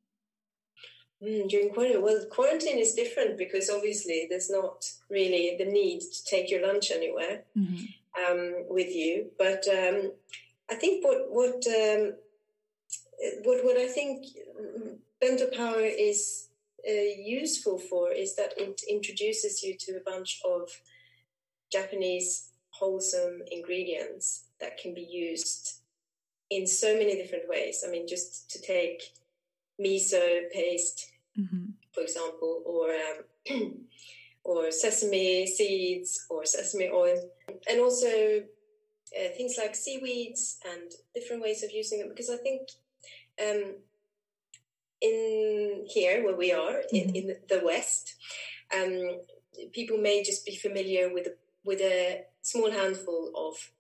[1.23, 6.25] Mm, during quarantine, well, quarantine is different because obviously there's not really the need to
[6.25, 8.33] take your lunch anywhere mm-hmm.
[8.33, 9.31] um, with you.
[9.39, 10.13] But um,
[10.71, 12.15] I think what what um,
[13.45, 14.27] what what I think
[15.21, 16.49] bento power is
[16.89, 20.69] uh, useful for is that it introduces you to a bunch of
[21.71, 25.81] Japanese wholesome ingredients that can be used
[26.51, 27.85] in so many different ways.
[27.87, 29.03] I mean, just to take
[29.81, 31.71] miso paste, mm-hmm.
[31.93, 33.73] for example, or um,
[34.45, 37.31] or sesame seeds or sesame oil,
[37.71, 38.43] and also
[39.19, 42.09] uh, things like seaweeds and different ways of using them.
[42.09, 42.69] Because I think
[43.41, 43.75] um,
[45.01, 46.97] in here where we are mm-hmm.
[46.97, 48.15] in, in, the West,
[48.75, 49.21] um,
[49.73, 53.73] people may just be familiar with a, with a small handful of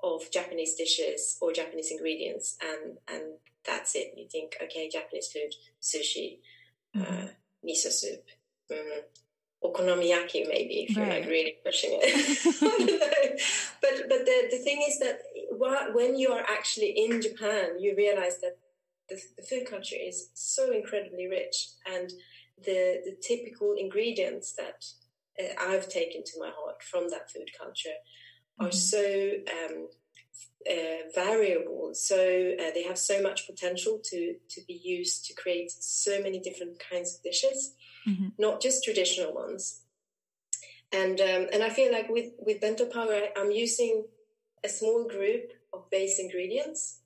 [0.00, 3.22] of Japanese dishes or Japanese ingredients, and and
[3.64, 4.14] that's it.
[4.16, 6.38] You think, okay, Japanese food, sushi,
[6.96, 7.24] uh, mm-hmm.
[7.24, 7.28] uh,
[7.66, 8.24] miso soup,
[8.70, 9.00] mm,
[9.64, 11.06] okonomiyaki, maybe if right.
[11.06, 12.38] you're like really pushing it.
[13.80, 15.20] but but the the thing is that
[15.92, 18.58] when you are actually in Japan, you realize that
[19.08, 22.10] the, the food culture is so incredibly rich, and
[22.64, 24.84] the the typical ingredients that
[25.40, 27.98] uh, I've taken to my heart from that food culture
[28.60, 28.66] mm-hmm.
[28.66, 29.88] are so um,
[30.68, 31.90] uh, variable.
[31.94, 36.40] So uh, they have so much potential to to be used to create so many
[36.40, 37.74] different kinds of dishes,
[38.06, 38.28] mm-hmm.
[38.38, 39.82] not just traditional ones.
[40.92, 44.04] And um, and I feel like with with bento power, I'm using
[44.64, 47.00] a small group of base ingredients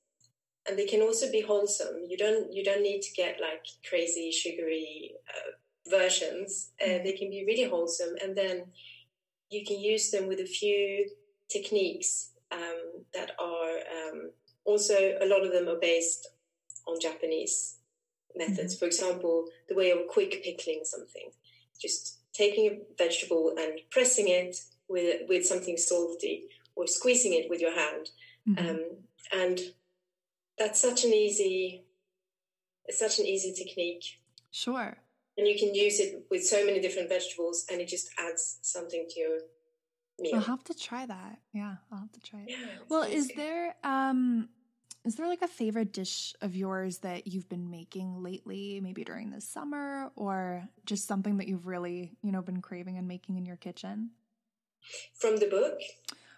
[0.73, 1.97] and they can also be wholesome.
[2.09, 6.71] You don't you don't need to get like crazy sugary uh, versions.
[6.81, 7.05] Uh, mm.
[7.05, 8.65] they can be really wholesome, and then
[9.51, 11.11] you can use them with a few
[11.51, 14.31] techniques um, that are um,
[14.65, 16.27] also a lot of them are based
[16.89, 17.77] on Japanese
[18.35, 18.75] methods.
[18.75, 18.79] Mm-hmm.
[18.79, 21.29] For example, the way of quick pickling something,
[21.79, 24.57] just taking a vegetable and pressing it
[24.89, 26.45] with with something salty
[26.77, 28.09] or squeezing it with your hand.
[28.49, 28.69] Mm-hmm.
[28.71, 28.81] Um,
[29.35, 29.61] and
[30.63, 31.85] that's such an easy
[32.85, 34.05] it's such an easy technique.
[34.51, 34.97] Sure.
[35.39, 39.07] And you can use it with so many different vegetables and it just adds something
[39.09, 39.39] to your
[40.19, 40.35] meal.
[40.35, 41.39] I'll have to try that.
[41.53, 42.51] Yeah i'll have to try it.
[42.51, 42.57] Yeah,
[42.89, 44.49] well is there um
[45.05, 49.31] is there like a favorite dish of yours that you've been making lately maybe during
[49.31, 53.47] the summer or just something that you've really you know been craving and making in
[53.47, 54.11] your kitchen?
[55.15, 55.81] From the book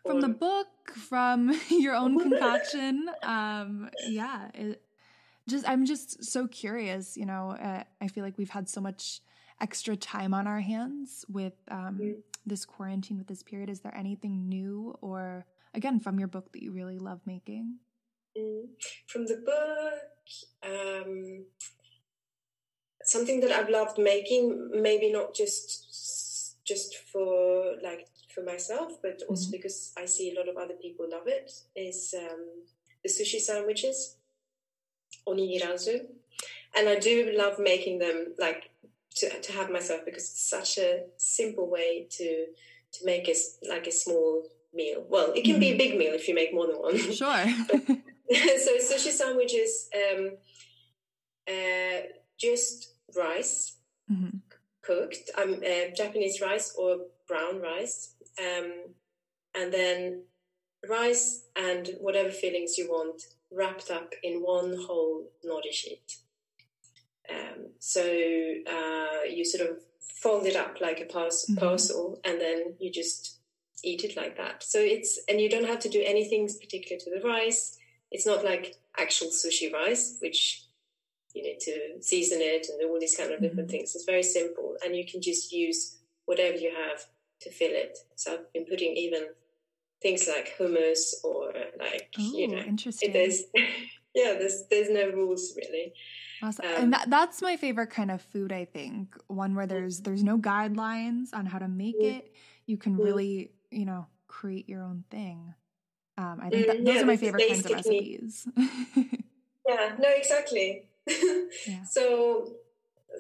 [0.04, 0.68] from the book,
[1.08, 3.08] from your own concoction.
[3.22, 4.82] Um, yeah, it,
[5.48, 7.16] just I'm just so curious.
[7.16, 9.20] You know, uh, I feel like we've had so much
[9.60, 12.14] extra time on our hands with um, mm.
[12.46, 13.70] this quarantine, with this period.
[13.70, 17.78] Is there anything new, or again from your book that you really love making?
[18.36, 18.64] Mm.
[19.06, 21.44] From the book, um,
[23.04, 29.44] something that I've loved making, maybe not just just for like for myself, but also
[29.44, 29.52] mm-hmm.
[29.52, 32.44] because I see a lot of other people love it, is um,
[33.02, 34.16] the sushi sandwiches,
[35.26, 36.06] onigirazu.
[36.76, 38.70] And I do love making them like
[39.16, 42.46] to, to have myself because it's such a simple way to
[42.92, 43.34] to make a,
[43.68, 45.04] like a small meal.
[45.08, 45.60] Well, it can mm-hmm.
[45.60, 45.78] be a mm-hmm.
[45.78, 46.98] big meal if you make more than one.
[47.12, 47.44] Sure.
[48.58, 50.30] so sushi sandwiches, um,
[51.48, 52.00] uh,
[52.38, 53.76] just rice
[54.10, 54.38] mm-hmm.
[54.82, 56.98] cooked, um, uh, Japanese rice or
[57.28, 58.72] brown rice, um,
[59.54, 60.22] and then
[60.88, 66.18] rice and whatever fillings you want wrapped up in one whole nori sheet.
[67.30, 71.54] Um, so uh, you sort of fold it up like a mm-hmm.
[71.54, 73.38] parcel, and then you just
[73.82, 74.62] eat it like that.
[74.62, 77.78] So it's and you don't have to do anything particular to the rice.
[78.10, 80.64] It's not like actual sushi rice, which
[81.34, 83.78] you need to season it and all these kind of different mm-hmm.
[83.78, 83.94] things.
[83.94, 87.04] It's very simple, and you can just use whatever you have
[87.40, 87.98] to fill it.
[88.14, 89.26] So I've been putting even
[90.02, 93.12] things like hummus or like Ooh, you know, interesting.
[93.12, 93.42] There's
[94.14, 95.92] yeah, there's there's no rules really.
[96.42, 96.66] Awesome.
[96.66, 98.52] Um, and that, that's my favorite kind of food.
[98.52, 102.18] I think one where there's there's no guidelines on how to make mm-hmm.
[102.18, 102.34] it.
[102.66, 103.02] You can mm-hmm.
[103.02, 105.54] really you know create your own thing.
[106.16, 108.48] Um, I think that, mm, those yeah, are my favorite kinds of recipes.
[108.56, 109.96] yeah.
[109.98, 110.08] No.
[110.10, 110.84] Exactly.
[111.66, 111.84] yeah.
[111.90, 112.52] So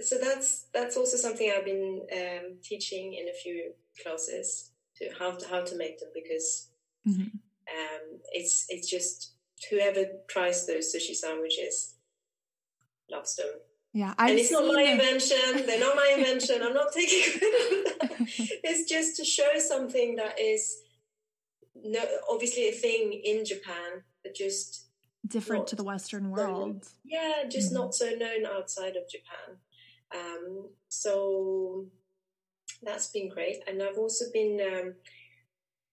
[0.02, 3.72] so that's that's also something I've been um, teaching in a few
[4.02, 6.68] classes to how to how to make them because
[7.06, 7.22] mm-hmm.
[7.22, 9.34] um, it's it's just
[9.70, 11.94] whoever tries those sushi sandwiches
[13.10, 13.46] loves them.
[13.92, 14.92] Yeah, I've and it's not my it.
[14.92, 15.66] invention.
[15.66, 16.62] They're not my invention.
[16.62, 18.28] I'm not taking credit for that.
[18.64, 20.76] it's just to show something that is
[21.82, 24.86] no obviously a thing in Japan, but just
[25.26, 26.88] different to the Western world.
[27.04, 27.82] yeah, just mm-hmm.
[27.82, 29.58] not so known outside of Japan.
[30.12, 31.86] Um, so
[32.82, 33.58] that's been great.
[33.66, 34.94] And I've also been, um,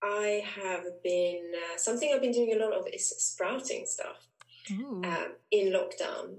[0.03, 4.27] I have been, uh, something I've been doing a lot of is sprouting stuff
[5.03, 6.37] um, in lockdown.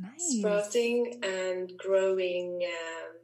[0.00, 0.38] Nice.
[0.38, 3.16] Sprouting and growing um,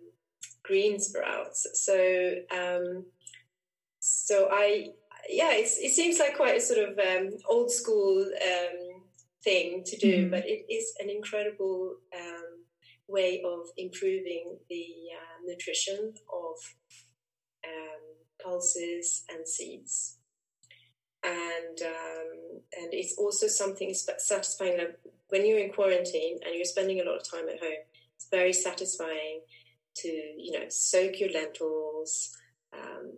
[0.62, 1.66] green sprouts.
[1.74, 3.06] So, um,
[4.00, 4.88] so I,
[5.28, 9.02] yeah, it seems like quite a sort of um, old school um,
[9.42, 10.30] thing to do, mm-hmm.
[10.30, 11.96] but it is an incredible
[13.08, 14.84] way of improving the
[15.16, 16.56] uh, nutrition of
[17.64, 18.02] um,
[18.42, 20.18] pulses and seeds.
[21.24, 24.78] And um, and it's also something satisfying.
[25.30, 27.82] When you're in quarantine and you're spending a lot of time at home,
[28.14, 29.40] it's very satisfying
[29.96, 32.36] to you know soak your lentils,
[32.72, 33.14] um,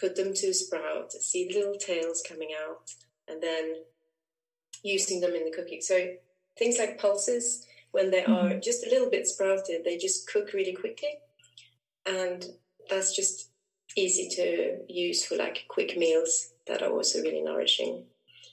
[0.00, 2.90] put them to sprout, see little tails coming out,
[3.28, 3.74] and then
[4.82, 5.80] using them in the cooking.
[5.80, 6.14] So
[6.58, 7.64] things like pulses
[7.96, 8.60] when they are mm-hmm.
[8.60, 11.14] just a little bit sprouted, they just cook really quickly.
[12.04, 12.44] And
[12.90, 13.48] that's just
[13.96, 18.04] easy to use for like quick meals that are also really nourishing.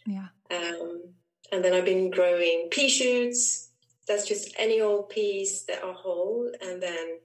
[0.06, 0.28] Yeah.
[0.50, 1.02] Um,
[1.52, 3.70] and then I've been growing pea shoots.
[4.08, 6.50] That's just any old peas that are whole.
[6.62, 7.20] And then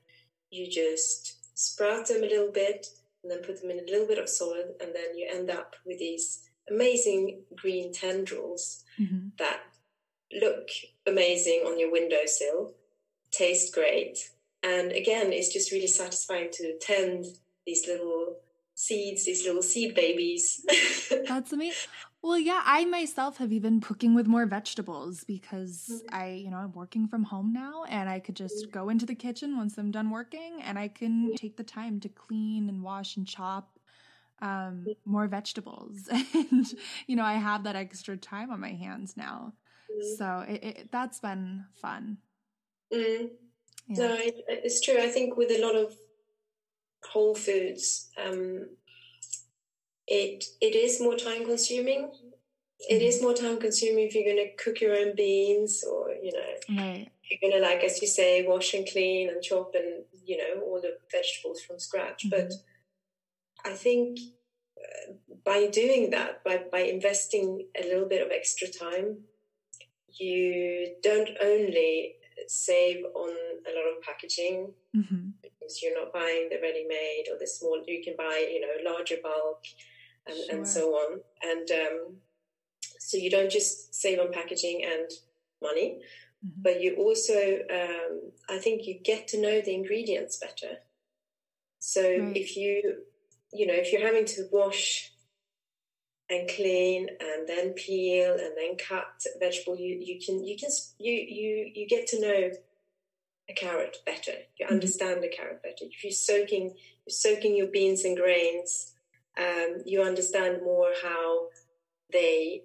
[0.50, 2.88] you just sprout them a little bit
[3.22, 4.74] and then put them in a little bit of soil.
[4.80, 9.28] And then you end up with these amazing green tendrils mm-hmm.
[9.38, 9.60] that
[10.32, 10.68] look
[11.06, 12.74] amazing on your windowsill,
[13.30, 14.30] taste great,
[14.62, 17.26] and again, it's just really satisfying to tend
[17.64, 18.36] these little
[18.74, 20.64] seeds, these little seed babies.
[21.28, 21.76] That's amazing.
[22.22, 26.14] Well, yeah, I myself have even cooking with more vegetables because mm-hmm.
[26.14, 28.72] I, you know, I'm working from home now and I could just mm-hmm.
[28.72, 32.08] go into the kitchen once I'm done working and I can take the time to
[32.08, 33.78] clean and wash and chop
[34.42, 34.90] um, mm-hmm.
[35.04, 36.08] more vegetables.
[36.34, 36.66] and,
[37.06, 39.52] you know, I have that extra time on my hands now.
[39.90, 40.16] Mm.
[40.16, 42.18] So it, it, that's been fun.
[42.92, 43.30] Mm.
[43.88, 44.06] Yeah.
[44.06, 44.98] No, it, it's true.
[44.98, 45.94] I think with a lot of
[47.04, 48.68] whole foods, um,
[50.06, 52.10] it it is more time consuming.
[52.88, 53.24] It is mm-hmm.
[53.24, 57.08] more time consuming if you're going to cook your own beans, or you know, right.
[57.30, 60.62] you're going to like, as you say, wash and clean and chop and you know
[60.62, 62.26] all the vegetables from scratch.
[62.26, 62.48] Mm-hmm.
[62.48, 62.52] But
[63.64, 64.18] I think
[64.78, 65.14] uh,
[65.44, 69.24] by doing that, by by investing a little bit of extra time
[70.16, 72.14] you don't only
[72.46, 73.30] save on
[73.66, 75.28] a lot of packaging mm-hmm.
[75.42, 79.16] because you're not buying the ready-made or the small you can buy you know larger
[79.22, 79.62] bulk
[80.26, 80.56] and, sure.
[80.56, 82.16] and so on and um,
[82.98, 85.10] so you don't just save on packaging and
[85.60, 85.98] money
[86.44, 86.62] mm-hmm.
[86.62, 90.76] but you also um, i think you get to know the ingredients better
[91.78, 92.36] so right.
[92.36, 93.02] if you
[93.52, 95.12] you know if you're having to wash
[96.30, 99.76] and clean and then peel and then cut vegetable.
[99.76, 102.50] You you can you can you you you get to know
[103.48, 104.32] a carrot better.
[104.58, 104.74] You mm-hmm.
[104.74, 105.84] understand a carrot better.
[105.90, 106.74] If you're soaking
[107.06, 108.92] you're soaking your beans and grains
[109.38, 111.48] um, you understand more how
[112.12, 112.62] they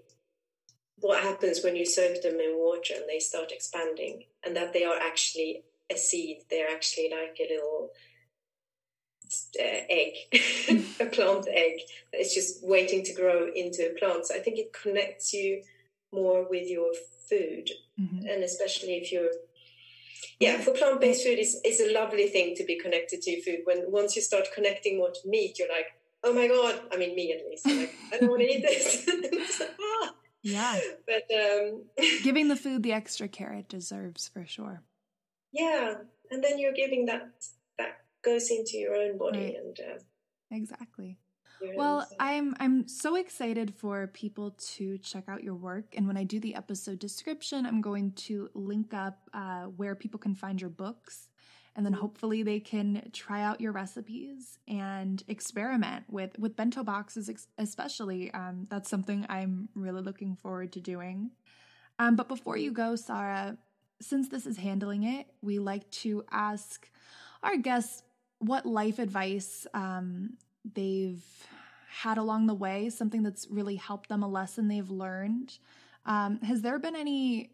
[0.99, 4.85] what happens when you soak them in water and they start expanding and that they
[4.85, 6.37] are actually a seed.
[6.49, 7.89] They're actually like a little
[9.59, 10.13] egg,
[10.99, 11.79] a plant egg
[12.11, 14.27] It's just waiting to grow into a plant.
[14.27, 15.63] So I think it connects you
[16.11, 16.91] more with your
[17.29, 17.69] food,
[17.99, 18.27] mm-hmm.
[18.27, 19.31] and especially if you're
[20.39, 23.59] yeah, for plant based food is is a lovely thing to be connected to food.
[23.65, 25.87] When once you start connecting more to meat, you're like,
[26.23, 26.81] oh my god!
[26.91, 27.67] I mean, me at least.
[27.67, 29.61] Like, I don't want to eat this.
[30.43, 30.77] Yeah.
[31.07, 31.83] But um,
[32.23, 34.83] giving the food the extra care it deserves for sure.
[35.51, 35.95] Yeah,
[36.29, 37.29] and then you're giving that
[37.77, 39.55] that goes into your own body right.
[39.55, 39.99] and uh,
[40.51, 41.17] exactly.
[41.75, 46.23] Well, I'm I'm so excited for people to check out your work, and when I
[46.23, 50.69] do the episode description, I'm going to link up uh, where people can find your
[50.69, 51.29] books,
[51.75, 52.01] and then mm-hmm.
[52.01, 58.31] hopefully they can try out your recipes and experiment with with bento boxes, especially.
[58.31, 61.31] Um, that's something I'm really looking forward to doing.
[61.99, 63.57] Um, but before you go, Sara,
[64.01, 66.89] since this is handling it, we like to ask
[67.41, 68.03] our guests
[68.43, 70.33] what life advice um,
[70.73, 71.23] they've
[71.89, 75.57] had along the way, something that's really helped them, a lesson they've learned.
[76.05, 77.51] Um, has there been any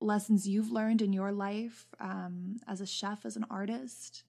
[0.00, 4.24] lessons you've learned in your life um, as a chef, as an artist?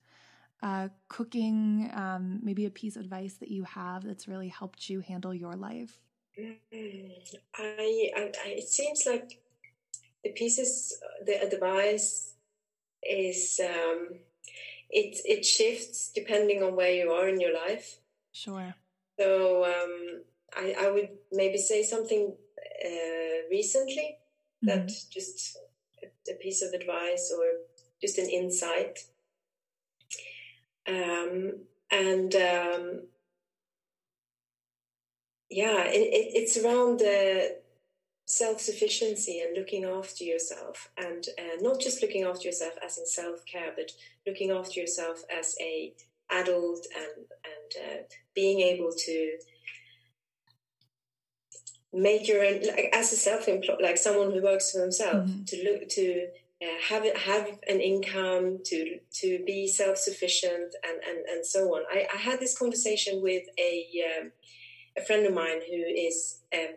[0.64, 5.02] Uh, cooking, um, maybe a piece of advice that you have that's really helped you
[5.02, 6.00] handle your life?
[6.40, 7.12] Mm,
[7.56, 9.40] I, I, it seems like
[10.24, 12.34] the pieces, the advice
[13.04, 14.20] is um,
[14.90, 17.98] it it shifts depending on where you are in your life.
[18.32, 18.76] Sure.
[19.20, 20.24] So um,
[20.56, 22.36] I, I would maybe say something
[22.84, 24.18] uh, recently
[24.64, 24.68] mm-hmm.
[24.68, 25.58] that just
[26.04, 27.46] a, a, piece of advice or
[28.02, 29.00] just an insight.
[30.88, 31.62] Um,
[31.92, 33.02] and um,
[35.50, 37.58] yeah, it, it, it's around the
[38.26, 43.06] self sufficiency and looking after yourself, and uh, not just looking after yourself as in
[43.06, 43.92] self care, but
[44.28, 45.94] looking after yourself as a
[46.32, 48.04] adult and and uh,
[48.34, 49.38] being able to
[51.94, 55.44] make your own like as a self-employed like someone who works for himself mm-hmm.
[55.46, 56.28] to look to
[56.62, 61.84] uh, have it, have an income to to be self-sufficient and and, and so on
[61.90, 63.88] I, I had this conversation with a
[64.20, 64.32] um,
[64.98, 66.76] a friend of mine who is um,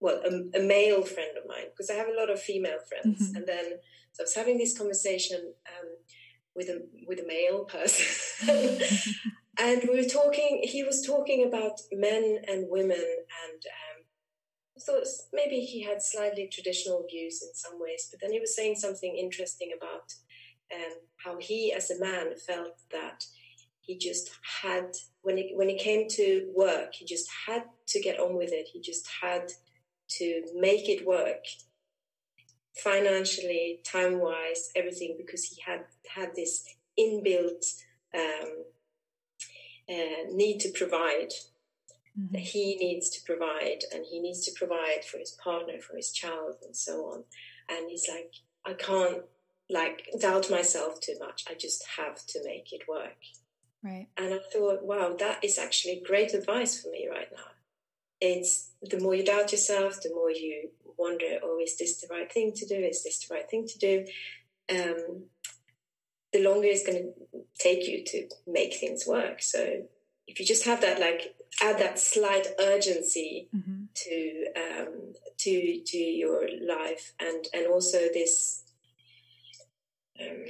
[0.00, 3.28] well a, a, male friend of mine because I have a lot of female friends.
[3.28, 3.36] Mm-hmm.
[3.36, 3.64] and then
[4.12, 5.88] so I was having this conversation um,
[6.54, 8.78] with a with a male person.
[9.56, 14.04] And we were talking he was talking about men and women and um,
[14.76, 18.56] I thought maybe he had slightly traditional views in some ways but then he was
[18.56, 20.12] saying something interesting about
[20.74, 23.24] um, how he as a man felt that
[23.80, 24.30] he just
[24.62, 24.86] had
[25.22, 28.68] when it when it came to work he just had to get on with it.
[28.72, 29.52] He just had
[30.18, 31.44] to make it work
[32.74, 35.84] financially time wise everything because he had
[36.14, 36.64] had this
[36.98, 37.64] inbuilt
[38.14, 38.64] um,
[39.88, 41.30] uh, need to provide
[42.18, 42.32] mm-hmm.
[42.32, 46.12] that he needs to provide and he needs to provide for his partner for his
[46.12, 47.24] child and so on.
[47.68, 48.32] And he's like
[48.66, 49.22] i can't
[49.70, 51.44] like doubt myself too much.
[51.48, 53.18] I just have to make it work.
[53.82, 54.08] Right.
[54.16, 57.53] And i thought wow that is actually great advice for me right now
[58.24, 62.32] it's the more you doubt yourself the more you wonder oh is this the right
[62.32, 64.04] thing to do is this the right thing to do
[64.72, 65.24] um,
[66.34, 69.40] the longer it's going to take you to make things work.
[69.40, 69.84] So
[70.26, 73.84] if you just have that, like, add that slight urgency mm-hmm.
[73.94, 78.64] to um, to to your life, and and also this,
[80.20, 80.44] um,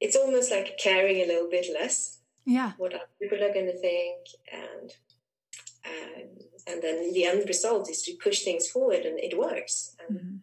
[0.00, 2.20] it's almost like caring a little bit less.
[2.46, 4.20] Yeah, what other people are going to think,
[4.52, 4.92] and
[5.84, 6.28] um,
[6.66, 9.96] and then the end result is to push things forward, and it works.
[10.10, 10.36] Mm-hmm.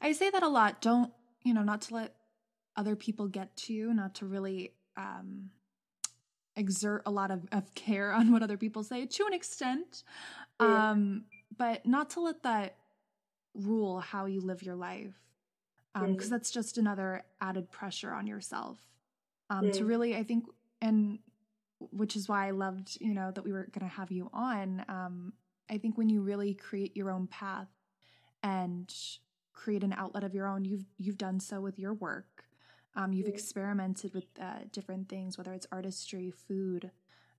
[0.00, 0.80] I say that a lot.
[0.80, 1.62] Don't you know?
[1.62, 2.14] Not to let
[2.76, 5.50] other people get to you, not to really um,
[6.56, 10.02] exert a lot of, of care on what other people say to an extent,
[10.60, 10.90] yeah.
[10.90, 11.24] um,
[11.56, 12.76] but not to let that
[13.54, 15.14] rule how you live your life.
[15.94, 16.28] Because um, mm.
[16.28, 18.78] that's just another added pressure on yourself.
[19.48, 19.72] Um, mm.
[19.74, 20.44] To really, I think,
[20.82, 21.20] and
[21.78, 24.84] which is why I loved, you know, that we were going to have you on.
[24.88, 25.32] Um,
[25.70, 27.68] I think when you really create your own path
[28.42, 28.92] and
[29.52, 32.44] create an outlet of your own, you've you've done so with your work.
[32.94, 36.90] Um, you've experimented with uh, different things, whether it's artistry, food,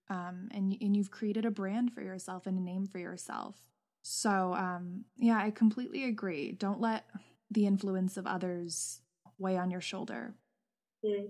[0.09, 3.55] um, and and you've created a brand for yourself and a name for yourself.
[4.01, 6.51] So um, yeah, I completely agree.
[6.51, 7.05] Don't let
[7.49, 9.01] the influence of others
[9.37, 10.35] weigh on your shoulder.
[11.03, 11.29] Mm.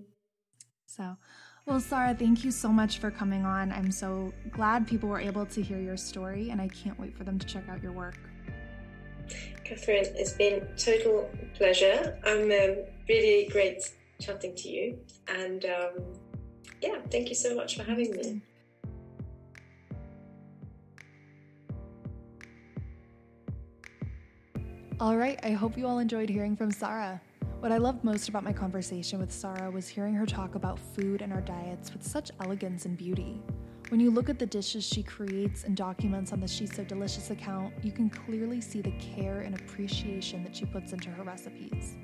[0.85, 1.17] So,
[1.67, 3.73] well, Sara, thank you so much for coming on.
[3.73, 7.25] I'm so glad people were able to hear your story, and I can't wait for
[7.25, 8.17] them to check out your work.
[9.65, 12.17] Catherine, it's been total pleasure.
[12.25, 12.77] I'm um,
[13.09, 13.83] really great
[14.21, 14.97] chatting to you.
[15.27, 16.03] And um,
[16.81, 18.41] yeah, thank you so much for having me.
[25.01, 27.21] All right, I hope you all enjoyed hearing from Sara.
[27.59, 31.23] What I loved most about my conversation with Sara was hearing her talk about food
[31.23, 33.41] and our diets with such elegance and beauty.
[33.89, 37.73] When you look at the dishes she creates and documents on the Shiso Delicious account,
[37.81, 41.95] you can clearly see the care and appreciation that she puts into her recipes.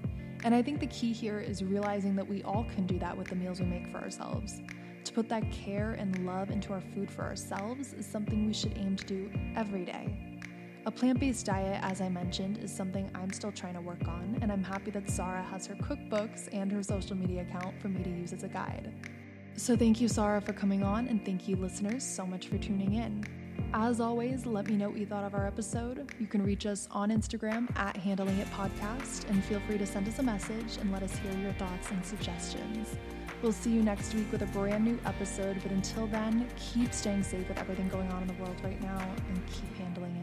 [0.43, 3.27] And I think the key here is realizing that we all can do that with
[3.27, 4.59] the meals we make for ourselves.
[5.03, 8.75] To put that care and love into our food for ourselves is something we should
[8.75, 10.32] aim to do every day.
[10.85, 14.37] A plant based diet, as I mentioned, is something I'm still trying to work on,
[14.41, 18.03] and I'm happy that Sara has her cookbooks and her social media account for me
[18.03, 18.93] to use as a guide.
[19.55, 22.95] So, thank you, Sara, for coming on, and thank you, listeners, so much for tuning
[22.95, 23.23] in.
[23.73, 26.11] As always, let me know what you thought of our episode.
[26.19, 30.05] You can reach us on Instagram at Handling It Podcast, and feel free to send
[30.09, 32.89] us a message and let us hear your thoughts and suggestions.
[33.41, 37.23] We'll see you next week with a brand new episode, but until then, keep staying
[37.23, 40.22] safe with everything going on in the world right now and keep handling it.